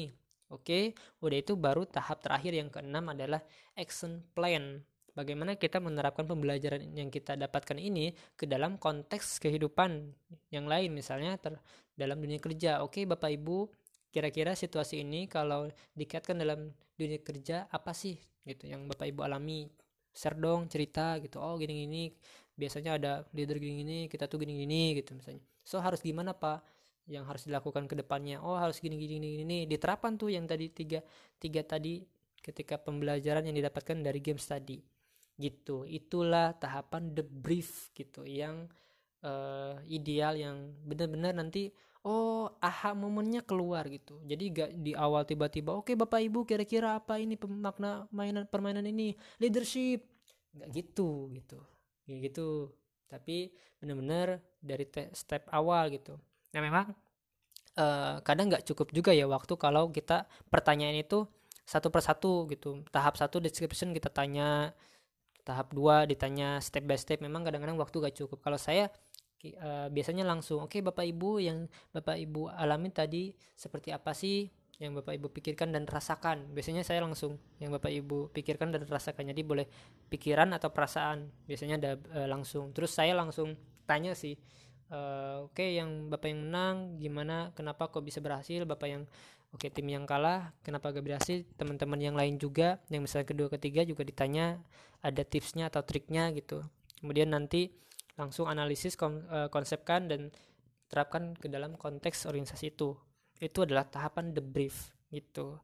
Oke 0.51 0.97
udah 1.23 1.37
itu 1.39 1.53
baru 1.55 1.85
tahap 1.87 2.19
terakhir. 2.19 2.51
Yang 2.57 2.69
keenam 2.79 3.05
adalah 3.07 3.39
action 3.77 4.25
plan 4.33 4.81
bagaimana 5.13 5.53
kita 5.57 5.77
menerapkan 5.77 6.25
pembelajaran 6.25 6.81
yang 6.97 7.13
kita 7.13 7.37
dapatkan 7.37 7.77
ini 7.77 8.13
ke 8.33 8.49
dalam 8.49 8.81
konteks 8.81 9.37
kehidupan 9.41 10.09
yang 10.49 10.65
lain 10.65 10.93
misalnya 10.93 11.37
ter 11.37 11.57
dalam 11.93 12.17
dunia 12.17 12.41
kerja. 12.41 12.81
Oke 12.81 13.05
bapak 13.05 13.29
ibu 13.33 13.69
kira-kira 14.13 14.53
situasi 14.53 15.01
ini 15.01 15.25
kalau 15.29 15.69
dikaitkan 15.97 16.37
dalam 16.37 16.73
dunia 16.97 17.21
kerja 17.21 17.65
apa 17.69 17.93
sih 17.93 18.17
gitu 18.45 18.69
yang 18.69 18.89
bapak 18.89 19.13
ibu 19.13 19.21
alami? 19.25 19.69
Share 20.13 20.37
dong 20.37 20.69
cerita 20.69 21.17
gitu. 21.21 21.41
Oh 21.41 21.57
gini 21.57 21.85
gini 21.85 22.03
biasanya 22.53 23.01
ada 23.01 23.11
leader 23.33 23.57
gini 23.57 23.81
gini 23.81 23.97
kita 24.05 24.29
tuh 24.29 24.41
gini 24.41 24.65
gini 24.65 24.97
gitu 24.97 25.17
misalnya. 25.17 25.41
So 25.65 25.81
harus 25.81 26.01
gimana 26.01 26.33
pak? 26.37 26.61
Yang 27.09 27.25
harus 27.29 27.43
dilakukan 27.49 27.89
ke 27.89 27.97
depannya. 27.97 28.41
Oh 28.41 28.57
harus 28.57 28.77
gini 28.81 28.95
gini 28.97 29.17
gini, 29.17 29.29
gini. 29.45 29.57
diterapkan 29.69 30.17
tuh 30.17 30.33
yang 30.33 30.45
tadi 30.45 30.69
tiga 30.69 31.01
tiga 31.41 31.61
tadi 31.65 32.05
ketika 32.43 32.77
pembelajaran 32.77 33.47
yang 33.47 33.55
didapatkan 33.55 33.97
dari 34.03 34.19
game 34.19 34.37
tadi 34.37 34.92
gitu. 35.37 35.85
Itulah 35.87 36.53
tahapan 36.57 37.13
the 37.13 37.25
brief 37.25 37.89
gitu 37.97 38.23
yang 38.27 38.69
uh, 39.25 39.79
ideal 39.89 40.37
yang 40.37 40.75
benar-benar 40.85 41.33
nanti 41.33 41.73
oh 42.03 42.51
aha 42.59 42.93
momennya 42.93 43.41
keluar 43.47 43.87
gitu. 43.87 44.19
Jadi 44.27 44.43
gak 44.51 44.69
di 44.83 44.91
awal 44.93 45.23
tiba-tiba 45.23 45.73
oke 45.73 45.91
okay, 45.91 45.95
bapak 45.95 46.19
ibu 46.21 46.43
kira-kira 46.43 46.99
apa 46.99 47.17
ini 47.17 47.39
makna 47.47 48.05
mainan 48.11 48.45
permainan 48.45 48.85
ini? 48.85 49.15
Leadership. 49.39 50.03
Nggak 50.53 50.69
gitu 50.75 51.31
gitu. 51.33 51.59
Kayak 52.05 52.19
gitu. 52.29 52.49
Tapi 53.07 53.55
benar-benar 53.79 54.43
dari 54.59 54.85
step 55.15 55.47
awal 55.49 55.89
gitu. 55.89 56.19
Nah 56.53 56.61
memang 56.61 56.87
uh, 57.79 58.19
kadang 58.21 58.51
nggak 58.51 58.67
cukup 58.67 58.93
juga 58.93 59.11
ya 59.15 59.25
waktu 59.25 59.53
kalau 59.57 59.89
kita 59.89 60.29
pertanyaan 60.51 60.99
itu 61.01 61.25
satu 61.63 61.87
persatu 61.87 62.45
gitu. 62.51 62.83
Tahap 62.91 63.15
satu 63.15 63.39
description 63.39 63.95
kita 63.95 64.11
tanya 64.11 64.75
tahap 65.43 65.75
dua 65.75 66.07
ditanya 66.07 66.59
step 66.63 66.87
by 66.87 66.95
step 66.95 67.19
memang 67.19 67.43
kadang-kadang 67.43 67.75
waktu 67.79 67.95
gak 67.99 68.15
cukup. 68.15 68.39
Kalau 68.43 68.59
saya 68.59 68.87
uh, 69.59 69.87
biasanya 69.91 70.23
langsung 70.23 70.63
oke 70.63 70.71
okay, 70.71 70.81
bapak 70.81 71.03
ibu 71.07 71.39
yang 71.43 71.67
bapak 71.91 72.15
ibu 72.19 72.47
alami 72.47 72.89
tadi 72.89 73.35
seperti 73.53 73.91
apa 73.91 74.15
sih 74.15 74.47
yang 74.81 74.97
bapak 74.97 75.19
ibu 75.19 75.27
pikirkan 75.29 75.69
dan 75.75 75.83
rasakan? 75.85 76.49
Biasanya 76.51 76.81
saya 76.81 77.03
langsung 77.03 77.37
yang 77.61 77.71
bapak 77.75 77.93
ibu 77.93 78.31
pikirkan 78.33 78.73
dan 78.73 78.83
rasakan. 78.89 79.29
Jadi 79.29 79.41
boleh 79.45 79.67
pikiran 80.09 80.49
atau 80.55 80.73
perasaan 80.73 81.29
biasanya 81.45 81.75
ada 81.79 81.91
uh, 82.17 82.27
langsung. 82.27 82.73
Terus 82.73 82.91
saya 82.95 83.13
langsung 83.13 83.53
tanya 83.83 84.15
sih 84.15 84.39
uh, 84.91 85.45
oke 85.47 85.59
okay, 85.59 85.75
yang 85.77 86.07
bapak 86.07 86.31
yang 86.31 86.39
menang 86.47 86.77
gimana 87.01 87.51
kenapa 87.53 87.91
kok 87.91 88.03
bisa 88.03 88.23
berhasil? 88.23 88.63
Bapak 88.63 88.87
yang 88.87 89.03
oke 89.53 89.69
tim 89.69 89.87
yang 89.87 90.03
kalah 90.09 90.51
kenapa 90.65 90.91
gak 90.91 91.05
berhasil 91.05 91.45
teman-teman 91.55 91.99
yang 92.01 92.15
lain 92.17 92.41
juga 92.41 92.81
yang 92.89 93.05
misalnya 93.05 93.29
kedua 93.29 93.47
ketiga 93.53 93.85
juga 93.85 94.03
ditanya 94.03 94.59
ada 95.03 95.21
tipsnya 95.21 95.69
atau 95.69 95.83
triknya 95.83 96.31
gitu. 96.33 96.63
Kemudian 97.03 97.31
nanti 97.35 97.69
langsung 98.15 98.47
analisis 98.47 98.95
eh, 98.97 99.49
konsepkan 99.51 100.07
dan 100.07 100.31
terapkan 100.87 101.35
ke 101.35 101.51
dalam 101.51 101.75
konteks 101.75 102.29
organisasi 102.29 102.73
itu. 102.73 102.95
Itu 103.41 103.67
adalah 103.67 103.83
tahapan 103.89 104.31
debrief 104.31 104.93
gitu. 105.11 105.59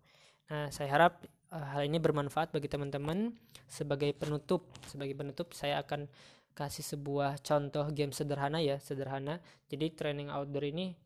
Nah 0.50 0.74
saya 0.74 0.90
harap 0.90 1.22
uh, 1.54 1.66
hal 1.78 1.86
ini 1.86 2.02
bermanfaat 2.02 2.50
bagi 2.50 2.66
teman-teman. 2.66 3.34
Sebagai 3.70 4.10
penutup 4.18 4.66
sebagai 4.90 5.14
penutup 5.14 5.54
saya 5.54 5.78
akan 5.86 6.10
kasih 6.58 6.82
sebuah 6.82 7.40
contoh 7.46 7.86
game 7.94 8.10
sederhana 8.10 8.58
ya 8.58 8.82
sederhana. 8.82 9.38
Jadi 9.70 9.94
training 9.94 10.34
outdoor 10.34 10.66
ini 10.66 10.98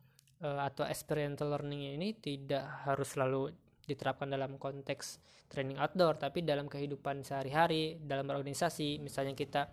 uh, 0.43 0.61
atau 0.67 0.83
experiential 0.85 1.49
learning 1.49 1.95
ini 1.97 2.13
tidak 2.19 2.67
harus 2.85 3.15
selalu 3.15 3.55
diterapkan 3.83 4.31
dalam 4.31 4.55
konteks 4.59 5.19
training 5.51 5.79
outdoor 5.79 6.15
tapi 6.15 6.43
dalam 6.43 6.67
kehidupan 6.71 7.23
sehari-hari 7.23 7.99
dalam 7.99 8.27
organisasi 8.31 8.99
misalnya 8.99 9.35
kita 9.35 9.67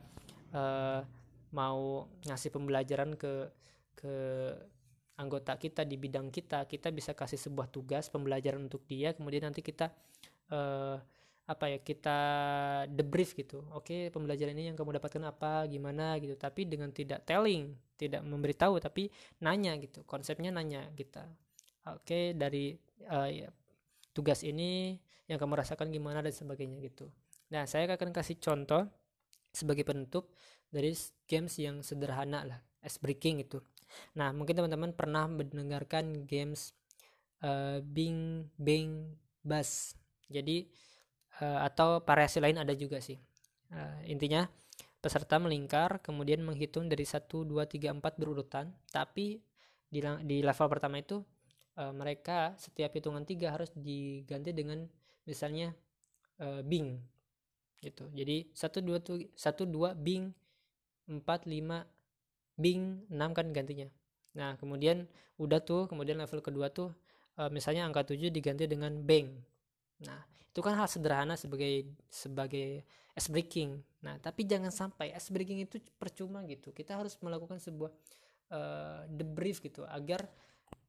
uh, 0.54 1.02
mau 1.50 2.06
ngasih 2.26 2.50
pembelajaran 2.54 3.18
ke 3.18 3.50
ke 3.98 4.14
anggota 5.18 5.54
kita 5.60 5.84
di 5.84 6.00
bidang 6.00 6.32
kita 6.32 6.64
kita 6.64 6.88
bisa 6.90 7.12
kasih 7.12 7.36
sebuah 7.36 7.68
tugas 7.68 8.08
pembelajaran 8.08 8.64
untuk 8.64 8.86
dia 8.88 9.12
kemudian 9.12 9.50
nanti 9.50 9.60
kita 9.60 9.92
uh, 10.50 10.96
apa 11.50 11.66
ya 11.66 11.78
kita 11.82 12.18
debrief 12.86 13.34
gitu. 13.34 13.66
Oke 13.74 14.14
pembelajaran 14.14 14.54
ini 14.54 14.70
yang 14.70 14.78
kamu 14.78 15.02
dapatkan 15.02 15.22
apa 15.26 15.66
gimana 15.66 16.14
gitu. 16.22 16.38
Tapi 16.38 16.70
dengan 16.70 16.94
tidak 16.94 17.26
telling 17.26 17.74
tidak 17.98 18.22
memberitahu 18.22 18.78
tapi 18.78 19.10
nanya 19.42 19.74
gitu. 19.82 20.06
Konsepnya 20.06 20.54
nanya 20.54 20.86
kita. 20.94 21.26
Oke 21.90 22.38
dari 22.38 22.78
uh, 23.10 23.26
ya, 23.26 23.50
tugas 24.14 24.46
ini 24.46 24.94
yang 25.26 25.42
kamu 25.42 25.58
rasakan 25.58 25.90
gimana 25.90 26.22
dan 26.22 26.30
sebagainya 26.30 26.78
gitu. 26.86 27.10
Nah 27.50 27.66
saya 27.66 27.90
akan 27.90 28.14
kasih 28.14 28.38
contoh 28.38 28.86
sebagai 29.50 29.82
penutup 29.82 30.30
dari 30.70 30.94
games 31.26 31.58
yang 31.58 31.82
sederhana 31.82 32.46
lah 32.46 32.62
ice 32.86 33.02
breaking 33.02 33.42
itu 33.42 33.58
nah 34.14 34.30
mungkin 34.30 34.54
teman-teman 34.54 34.94
pernah 34.94 35.26
mendengarkan 35.26 36.22
games 36.22 36.70
uh, 37.42 37.82
Bing 37.82 38.48
Bang 38.56 39.18
Bus. 39.42 39.96
Jadi 40.30 40.68
uh, 41.40 41.60
atau 41.66 42.04
variasi 42.04 42.38
lain 42.38 42.60
ada 42.60 42.72
juga 42.76 43.00
sih. 43.00 43.18
Uh, 43.70 44.00
intinya 44.06 44.46
peserta 45.00 45.40
melingkar 45.40 46.04
kemudian 46.04 46.44
menghitung 46.44 46.86
dari 46.86 47.08
1 47.08 47.24
2 47.26 47.48
3 47.48 47.96
4 47.98 48.20
berurutan. 48.20 48.70
Tapi 48.92 49.40
di, 49.90 50.00
di 50.28 50.36
level 50.44 50.68
pertama 50.70 51.00
itu 51.00 51.24
uh, 51.80 51.92
mereka 51.96 52.54
setiap 52.60 52.94
hitungan 52.94 53.26
tiga 53.26 53.50
harus 53.50 53.72
diganti 53.74 54.54
dengan 54.54 54.86
misalnya 55.24 55.72
uh, 56.40 56.62
Bing 56.62 57.00
gitu. 57.80 58.06
Jadi 58.12 58.52
satu 58.52 58.84
dua 58.84 59.00
tuh 59.00 59.24
satu 59.32 59.64
dua 59.64 59.96
Bing 59.96 60.30
4 61.08 61.24
5 61.24 62.60
Bing 62.60 63.08
6 63.08 63.36
kan 63.36 63.46
gantinya. 63.56 63.88
Nah 64.36 64.54
kemudian 64.60 65.08
udah 65.40 65.64
tuh 65.64 65.88
kemudian 65.88 66.20
level 66.20 66.44
kedua 66.44 66.68
tuh 66.68 66.92
e, 67.40 67.48
misalnya 67.48 67.88
angka 67.88 68.12
7 68.12 68.28
diganti 68.28 68.68
dengan 68.68 69.00
Bang 69.00 69.32
nah 70.00 70.20
itu 70.50 70.60
kan 70.66 70.74
hal 70.74 70.90
sederhana 70.90 71.38
sebagai 71.38 71.86
sebagai 72.10 72.82
S 73.14 73.30
breaking. 73.30 73.78
Nah 74.02 74.18
tapi 74.18 74.42
jangan 74.48 74.74
sampai 74.74 75.14
S 75.14 75.30
breaking 75.30 75.62
itu 75.62 75.78
percuma 75.94 76.42
gitu. 76.50 76.74
Kita 76.74 76.98
harus 76.98 77.14
melakukan 77.22 77.62
sebuah 77.62 77.90
uh, 78.50 79.06
debrief 79.06 79.62
gitu 79.62 79.86
agar 79.86 80.26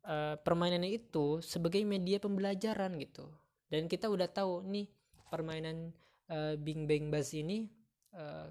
uh, 0.08 0.36
permainan 0.42 0.82
itu 0.88 1.40
sebagai 1.46 1.86
media 1.86 2.18
pembelajaran 2.18 2.98
gitu. 2.98 3.30
Dan 3.70 3.86
kita 3.86 4.10
udah 4.10 4.28
tahu 4.28 4.66
nih 4.66 4.90
permainan 5.30 5.94
uh, 6.28 6.58
Bing 6.58 6.90
Bang 6.90 7.14
Buzz 7.14 7.32
ini 7.38 7.70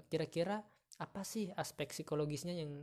kira-kira 0.09 0.57
uh, 0.57 0.65
apa 1.05 1.21
sih 1.21 1.53
aspek 1.53 1.93
psikologisnya 1.93 2.57
yang 2.57 2.81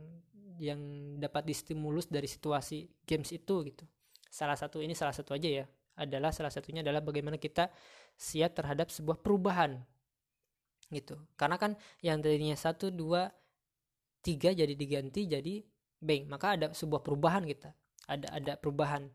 yang 0.59 0.79
dapat 1.19 1.43
distimulus 1.43 2.07
dari 2.07 2.27
situasi 2.27 2.87
games 3.03 3.35
itu 3.35 3.55
gitu. 3.67 3.83
Salah 4.31 4.55
satu 4.55 4.79
ini 4.79 4.95
salah 4.95 5.11
satu 5.11 5.35
aja 5.35 5.63
ya 5.63 5.65
adalah 5.99 6.31
salah 6.31 6.49
satunya 6.49 6.79
adalah 6.79 7.03
bagaimana 7.03 7.35
kita 7.35 7.67
siap 8.15 8.55
terhadap 8.55 8.87
sebuah 8.87 9.19
perubahan 9.19 9.83
gitu. 10.89 11.19
Karena 11.35 11.59
kan 11.59 11.75
yang 11.99 12.23
tadinya 12.23 12.55
satu 12.55 12.89
dua 12.89 13.29
tiga 14.23 14.51
jadi 14.55 14.73
diganti 14.75 15.27
jadi 15.27 15.63
bang 15.99 16.27
maka 16.27 16.55
ada 16.55 16.71
sebuah 16.71 17.03
perubahan 17.03 17.43
kita 17.43 17.75
ada 18.07 18.27
ada 18.33 18.53
perubahan. 18.57 19.05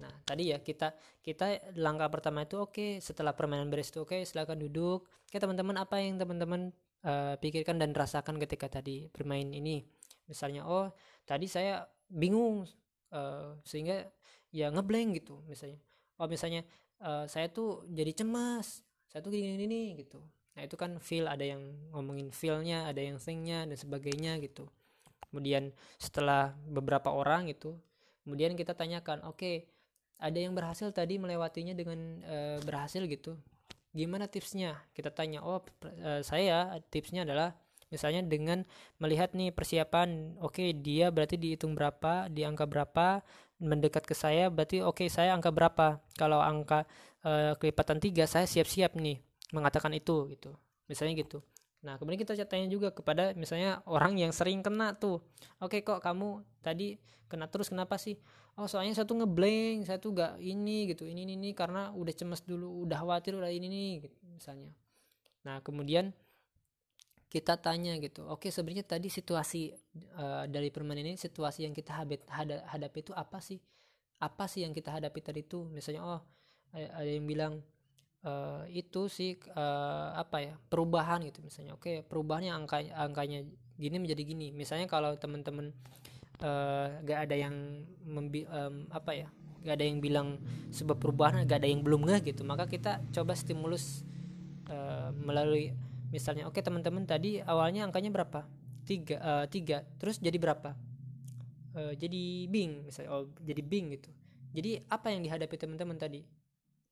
Nah 0.00 0.12
tadi 0.24 0.50
ya 0.50 0.58
kita 0.62 0.94
kita 1.20 1.76
langkah 1.78 2.08
pertama 2.08 2.46
itu 2.46 2.58
oke 2.58 2.72
okay, 2.74 2.90
setelah 2.98 3.36
permainan 3.36 3.68
beres 3.68 3.92
itu 3.92 4.02
oke 4.02 4.14
okay, 4.14 4.24
silakan 4.24 4.62
duduk. 4.62 5.04
Oke 5.28 5.36
teman-teman 5.36 5.76
apa 5.78 6.00
yang 6.00 6.16
teman-teman 6.16 6.72
uh, 7.04 7.34
pikirkan 7.38 7.76
dan 7.76 7.92
rasakan 7.92 8.40
ketika 8.40 8.80
tadi 8.80 9.06
bermain 9.12 9.46
ini? 9.52 9.84
Misalnya 10.26 10.64
oh 10.64 10.90
tadi 11.28 11.46
saya 11.46 11.84
bingung 12.08 12.64
uh, 13.12 13.56
sehingga 13.62 14.08
ya 14.52 14.68
ngeblank 14.68 15.22
gitu 15.22 15.40
misalnya 15.48 15.80
oh 16.20 16.28
misalnya 16.28 16.66
uh, 17.00 17.24
saya 17.28 17.48
tuh 17.48 17.84
jadi 17.88 18.12
cemas 18.12 18.82
saya 19.12 19.20
tuh 19.20 19.28
gini 19.28 19.60
gini 19.60 19.80
gitu. 20.00 20.16
Nah 20.56 20.64
itu 20.64 20.76
kan 20.80 20.96
feel 20.96 21.28
ada 21.28 21.44
yang 21.44 21.60
ngomongin 21.92 22.32
feelnya 22.32 22.88
ada 22.88 23.00
yang 23.00 23.20
thingnya 23.20 23.68
dan 23.68 23.76
sebagainya 23.76 24.40
gitu. 24.40 24.64
Kemudian 25.28 25.72
setelah 26.00 26.56
beberapa 26.64 27.12
orang 27.12 27.52
itu 27.52 27.76
kemudian 28.24 28.56
kita 28.56 28.72
tanyakan 28.72 29.20
oke 29.28 29.36
okay, 29.36 29.68
ada 30.16 30.38
yang 30.40 30.56
berhasil 30.56 30.88
tadi 30.96 31.20
melewatinya 31.20 31.76
dengan 31.76 32.24
uh, 32.24 32.58
berhasil 32.64 33.04
gitu. 33.04 33.36
Gimana 33.92 34.24
tipsnya? 34.24 34.80
Kita 34.96 35.12
tanya 35.12 35.44
oh 35.44 35.60
uh, 35.60 36.24
saya 36.24 36.80
tipsnya 36.88 37.28
adalah 37.28 37.52
misalnya 37.92 38.24
dengan 38.24 38.64
melihat 38.96 39.36
nih 39.36 39.52
persiapan 39.52 40.40
oke 40.40 40.56
okay, 40.56 40.72
dia 40.72 41.12
berarti 41.12 41.36
dihitung 41.36 41.76
berapa 41.76 42.32
di 42.32 42.48
angka 42.48 42.64
berapa 42.64 43.20
mendekat 43.62 44.02
ke 44.02 44.12
saya 44.12 44.50
berarti 44.50 44.82
oke 44.82 45.06
okay, 45.06 45.08
saya 45.08 45.32
angka 45.32 45.54
berapa? 45.54 46.02
Kalau 46.18 46.42
angka 46.42 46.84
uh, 47.22 47.54
kelipatan 47.56 48.02
tiga 48.02 48.26
saya 48.26 48.44
siap-siap 48.44 48.98
nih 48.98 49.22
mengatakan 49.54 49.94
itu 49.94 50.26
gitu. 50.34 50.50
Misalnya 50.90 51.22
gitu. 51.22 51.38
Nah 51.86 51.98
kemudian 51.98 52.18
kita 52.18 52.34
tanya 52.46 52.66
juga 52.66 52.90
kepada 52.90 53.34
misalnya 53.38 53.80
orang 53.86 54.18
yang 54.18 54.34
sering 54.34 54.60
kena 54.60 54.98
tuh. 54.98 55.22
Oke 55.62 55.78
okay, 55.78 55.86
kok 55.86 56.02
kamu 56.02 56.42
tadi 56.60 56.98
kena 57.30 57.46
terus 57.46 57.70
kenapa 57.70 57.96
sih? 57.96 58.18
Oh 58.58 58.68
soalnya 58.68 58.92
satu 58.92 59.16
ngeblank 59.16 59.88
satu 59.88 60.12
gak 60.12 60.36
ini 60.42 60.92
gitu. 60.92 61.08
Ini 61.08 61.24
ini, 61.24 61.34
ini 61.38 61.50
karena 61.56 61.94
udah 61.94 62.12
cemas 62.12 62.44
dulu 62.44 62.84
udah 62.84 62.98
khawatir 63.00 63.38
udah 63.38 63.48
ini 63.48 63.66
nih 63.70 63.92
gitu, 64.10 64.18
misalnya. 64.28 64.74
Nah 65.46 65.62
kemudian 65.64 66.14
kita 67.32 67.56
tanya 67.56 67.96
gitu 67.96 68.28
oke 68.28 68.52
sebenarnya 68.52 68.84
tadi 68.84 69.08
situasi 69.08 69.72
uh, 70.20 70.44
dari 70.44 70.68
permainan 70.68 71.16
ini 71.16 71.16
situasi 71.16 71.64
yang 71.64 71.72
kita 71.72 71.96
hadapi, 72.04 72.28
hadapi 72.68 72.98
itu 73.00 73.12
apa 73.16 73.40
sih? 73.40 73.56
Apa 74.20 74.44
sih 74.44 74.68
yang 74.68 74.76
kita 74.76 74.92
hadapi 74.92 75.18
tadi 75.24 75.40
itu? 75.40 75.64
Misalnya 75.72 76.04
oh 76.04 76.20
ada 76.76 77.08
yang 77.08 77.24
bilang 77.24 77.64
uh, 78.28 78.68
itu 78.68 79.08
sih 79.08 79.40
uh, 79.56 80.12
apa 80.12 80.44
ya 80.44 80.54
perubahan 80.68 81.24
gitu 81.24 81.40
misalnya. 81.40 81.72
Oke 81.72 82.04
perubahannya 82.04 82.52
angka 82.52 82.84
angkanya 82.92 83.48
gini 83.80 83.96
menjadi 83.96 84.22
gini. 84.28 84.52
Misalnya 84.52 84.84
kalau 84.84 85.16
teman-teman 85.16 85.72
uh, 86.44 87.00
gak 87.00 87.18
ada 87.32 87.36
yang 87.48 87.80
membi 88.04 88.44
um, 88.44 88.84
apa 88.92 89.16
ya 89.16 89.28
gak 89.64 89.80
ada 89.80 89.84
yang 89.88 90.04
bilang 90.04 90.28
sebuah 90.68 91.00
perubahan 91.00 91.48
gak 91.48 91.64
ada 91.64 91.70
yang 91.70 91.86
belum 91.86 92.02
nggak 92.02 92.34
gitu 92.34 92.42
maka 92.42 92.66
kita 92.66 92.98
coba 93.14 93.38
stimulus 93.38 94.02
uh, 94.66 95.14
melalui 95.14 95.70
misalnya 96.12 96.44
oke 96.46 96.60
okay, 96.60 96.62
teman-teman 96.62 97.08
tadi 97.08 97.40
awalnya 97.40 97.88
angkanya 97.88 98.12
berapa? 98.12 98.44
Tiga 98.84 99.16
uh, 99.18 99.44
tiga. 99.48 99.82
Terus 99.96 100.20
jadi 100.20 100.36
berapa? 100.36 100.76
Uh, 101.72 101.96
jadi 101.96 102.46
bing 102.46 102.86
misalnya. 102.86 103.10
Oh 103.16 103.24
jadi 103.40 103.64
bing 103.64 103.96
gitu. 103.96 104.12
Jadi 104.52 104.84
apa 104.92 105.08
yang 105.08 105.24
dihadapi 105.24 105.56
teman-teman 105.56 105.96
tadi? 105.96 106.20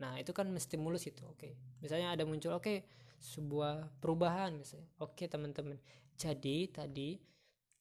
Nah 0.00 0.16
itu 0.16 0.32
kan 0.32 0.48
menstimulus 0.48 1.04
itu 1.04 1.20
oke. 1.28 1.36
Okay. 1.36 1.52
misalnya 1.84 2.16
ada 2.16 2.24
muncul 2.24 2.56
oke 2.56 2.64
okay, 2.64 2.88
sebuah 3.20 4.00
perubahan 4.00 4.56
misalnya. 4.56 4.88
Oke 4.96 5.24
okay, 5.24 5.26
teman-teman. 5.28 5.76
Jadi 6.16 6.72
tadi 6.72 7.20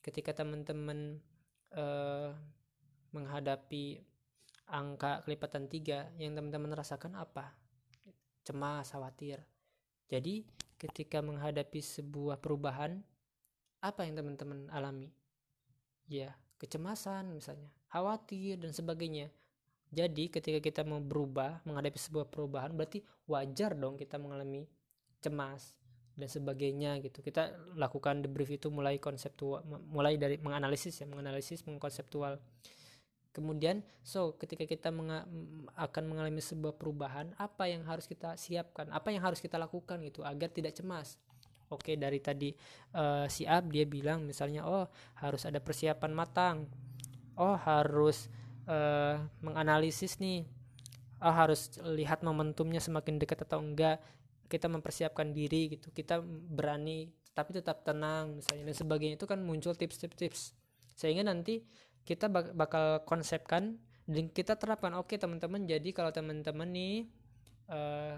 ketika 0.04 0.36
teman-teman 0.44 1.24
uh, 1.76 2.36
menghadapi 3.16 4.04
angka 4.70 5.26
kelipatan 5.26 5.66
tiga 5.72 6.12
yang 6.20 6.36
teman-teman 6.36 6.76
rasakan 6.76 7.16
apa? 7.16 7.56
Cemas 8.44 8.92
khawatir. 8.92 9.40
Jadi 10.10 10.44
ketika 10.80 11.20
menghadapi 11.20 11.84
sebuah 11.84 12.40
perubahan 12.40 13.04
apa 13.84 14.08
yang 14.08 14.16
teman-teman 14.16 14.72
alami? 14.72 15.12
Ya 16.08 16.34
kecemasan 16.60 17.36
misalnya 17.36 17.70
khawatir 17.92 18.58
dan 18.58 18.72
sebagainya. 18.72 19.28
Jadi 19.90 20.30
ketika 20.30 20.62
kita 20.62 20.82
mau 20.86 21.02
berubah 21.02 21.66
menghadapi 21.66 21.98
sebuah 21.98 22.30
perubahan 22.30 22.72
berarti 22.74 23.02
wajar 23.28 23.74
dong 23.76 23.98
kita 23.98 24.22
mengalami 24.22 24.70
cemas 25.20 25.74
dan 26.16 26.30
sebagainya 26.30 27.00
gitu. 27.04 27.20
Kita 27.20 27.76
lakukan 27.76 28.24
debrief 28.24 28.54
itu 28.56 28.72
mulai 28.72 29.02
konseptual 29.02 29.66
mulai 29.90 30.16
dari 30.16 30.38
menganalisis 30.40 31.04
ya 31.04 31.06
menganalisis 31.10 31.66
mengkonseptual 31.66 32.38
Kemudian, 33.30 33.86
so 34.02 34.34
ketika 34.36 34.66
kita 34.66 34.90
menga 34.90 35.24
akan 35.78 36.04
mengalami 36.10 36.42
sebuah 36.42 36.74
perubahan, 36.76 37.30
apa 37.38 37.70
yang 37.70 37.86
harus 37.86 38.10
kita 38.10 38.34
siapkan? 38.36 38.90
Apa 38.90 39.14
yang 39.14 39.22
harus 39.22 39.38
kita 39.38 39.62
lakukan 39.62 40.02
gitu 40.02 40.26
agar 40.26 40.50
tidak 40.50 40.74
cemas? 40.74 41.22
Oke, 41.70 41.94
dari 41.94 42.18
tadi 42.18 42.50
uh, 42.98 43.30
si 43.30 43.46
Ab 43.46 43.70
dia 43.70 43.86
bilang 43.86 44.26
misalnya, 44.26 44.66
oh 44.66 44.90
harus 45.22 45.46
ada 45.46 45.62
persiapan 45.62 46.12
matang, 46.18 46.66
oh 47.38 47.54
harus 47.54 48.34
uh, 48.66 49.22
menganalisis 49.46 50.18
nih, 50.18 50.50
oh 51.22 51.30
harus 51.30 51.78
lihat 51.86 52.26
momentumnya 52.26 52.82
semakin 52.82 53.22
dekat 53.22 53.46
atau 53.46 53.62
enggak. 53.62 54.02
Kita 54.50 54.66
mempersiapkan 54.66 55.30
diri 55.30 55.78
gitu, 55.78 55.94
kita 55.94 56.26
berani 56.26 57.14
tapi 57.40 57.56
tetap 57.56 57.88
tenang 57.88 58.42
misalnya 58.42 58.68
dan 58.68 58.76
sebagainya 58.76 59.16
itu 59.16 59.24
kan 59.24 59.40
muncul 59.40 59.72
tips-tips 59.72 60.52
sehingga 61.00 61.24
nanti 61.24 61.64
kita 62.08 62.32
bakal 62.32 63.04
konsepkan 63.06 63.78
dan 64.10 64.26
kita 64.34 64.58
terapkan. 64.58 64.98
Oke 64.98 65.22
teman-teman 65.22 65.64
jadi 65.70 65.90
kalau 65.94 66.10
teman-teman 66.10 66.66
nih 66.70 67.06
uh, 67.70 68.18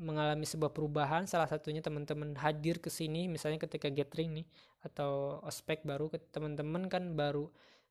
mengalami 0.00 0.44
sebuah 0.44 0.72
perubahan 0.72 1.24
salah 1.24 1.46
satunya 1.46 1.80
teman-teman 1.80 2.34
hadir 2.36 2.82
ke 2.82 2.90
sini 2.92 3.30
misalnya 3.30 3.62
ketika 3.62 3.88
gathering 3.88 4.42
nih 4.42 4.46
atau 4.84 5.40
ospek 5.46 5.86
baru 5.86 6.12
teman-teman 6.32 6.90
kan 6.90 7.14
baru 7.14 7.48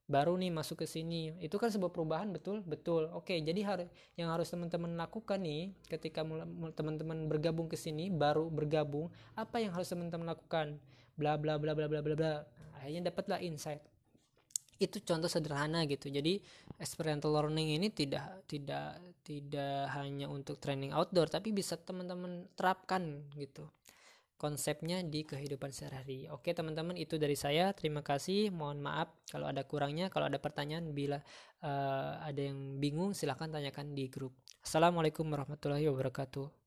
baru 0.08 0.40
nih 0.40 0.48
masuk 0.48 0.82
ke 0.82 0.86
sini. 0.88 1.36
Itu 1.36 1.60
kan 1.60 1.68
sebuah 1.68 1.92
perubahan 1.92 2.32
betul? 2.32 2.64
Betul. 2.64 3.12
Oke 3.12 3.36
jadi 3.38 3.60
harus 3.62 3.88
yang 4.16 4.32
harus 4.32 4.48
teman-teman 4.48 4.96
lakukan 4.96 5.38
nih 5.38 5.76
ketika 5.86 6.24
teman-teman 6.74 7.28
bergabung 7.28 7.68
ke 7.68 7.76
sini 7.76 8.08
baru 8.08 8.48
bergabung 8.48 9.12
apa 9.36 9.60
yang 9.60 9.70
harus 9.76 9.86
teman-teman 9.92 10.32
lakukan? 10.32 10.80
Bla 11.14 11.36
bla 11.36 11.60
bla 11.60 11.76
bla 11.76 11.86
bla 11.86 12.00
bla 12.00 12.14
bla. 12.16 12.34
Akhirnya 12.80 13.12
dapatlah 13.12 13.42
insight 13.44 13.84
itu 14.78 15.02
contoh 15.02 15.26
sederhana 15.26 15.84
gitu. 15.90 16.06
Jadi 16.06 16.38
experiential 16.78 17.34
learning 17.34 17.74
ini 17.78 17.90
tidak 17.90 18.46
tidak 18.46 19.02
tidak 19.26 19.90
hanya 19.98 20.30
untuk 20.30 20.62
training 20.62 20.94
outdoor 20.94 21.26
tapi 21.26 21.50
bisa 21.50 21.74
teman-teman 21.74 22.46
terapkan 22.54 23.26
gitu. 23.34 23.66
Konsepnya 24.38 25.02
di 25.02 25.26
kehidupan 25.26 25.74
sehari-hari. 25.74 26.30
Oke 26.30 26.54
teman-teman 26.54 26.94
itu 26.94 27.18
dari 27.18 27.34
saya. 27.34 27.74
Terima 27.74 28.06
kasih. 28.06 28.54
Mohon 28.54 28.86
maaf 28.86 29.08
kalau 29.26 29.50
ada 29.50 29.66
kurangnya. 29.66 30.14
Kalau 30.14 30.30
ada 30.30 30.38
pertanyaan 30.38 30.94
bila 30.94 31.18
uh, 31.66 32.22
ada 32.22 32.38
yang 32.38 32.78
bingung 32.78 33.18
silahkan 33.18 33.50
tanyakan 33.50 33.98
di 33.98 34.06
grup. 34.06 34.30
Assalamualaikum 34.62 35.26
warahmatullahi 35.26 35.90
wabarakatuh 35.90 36.57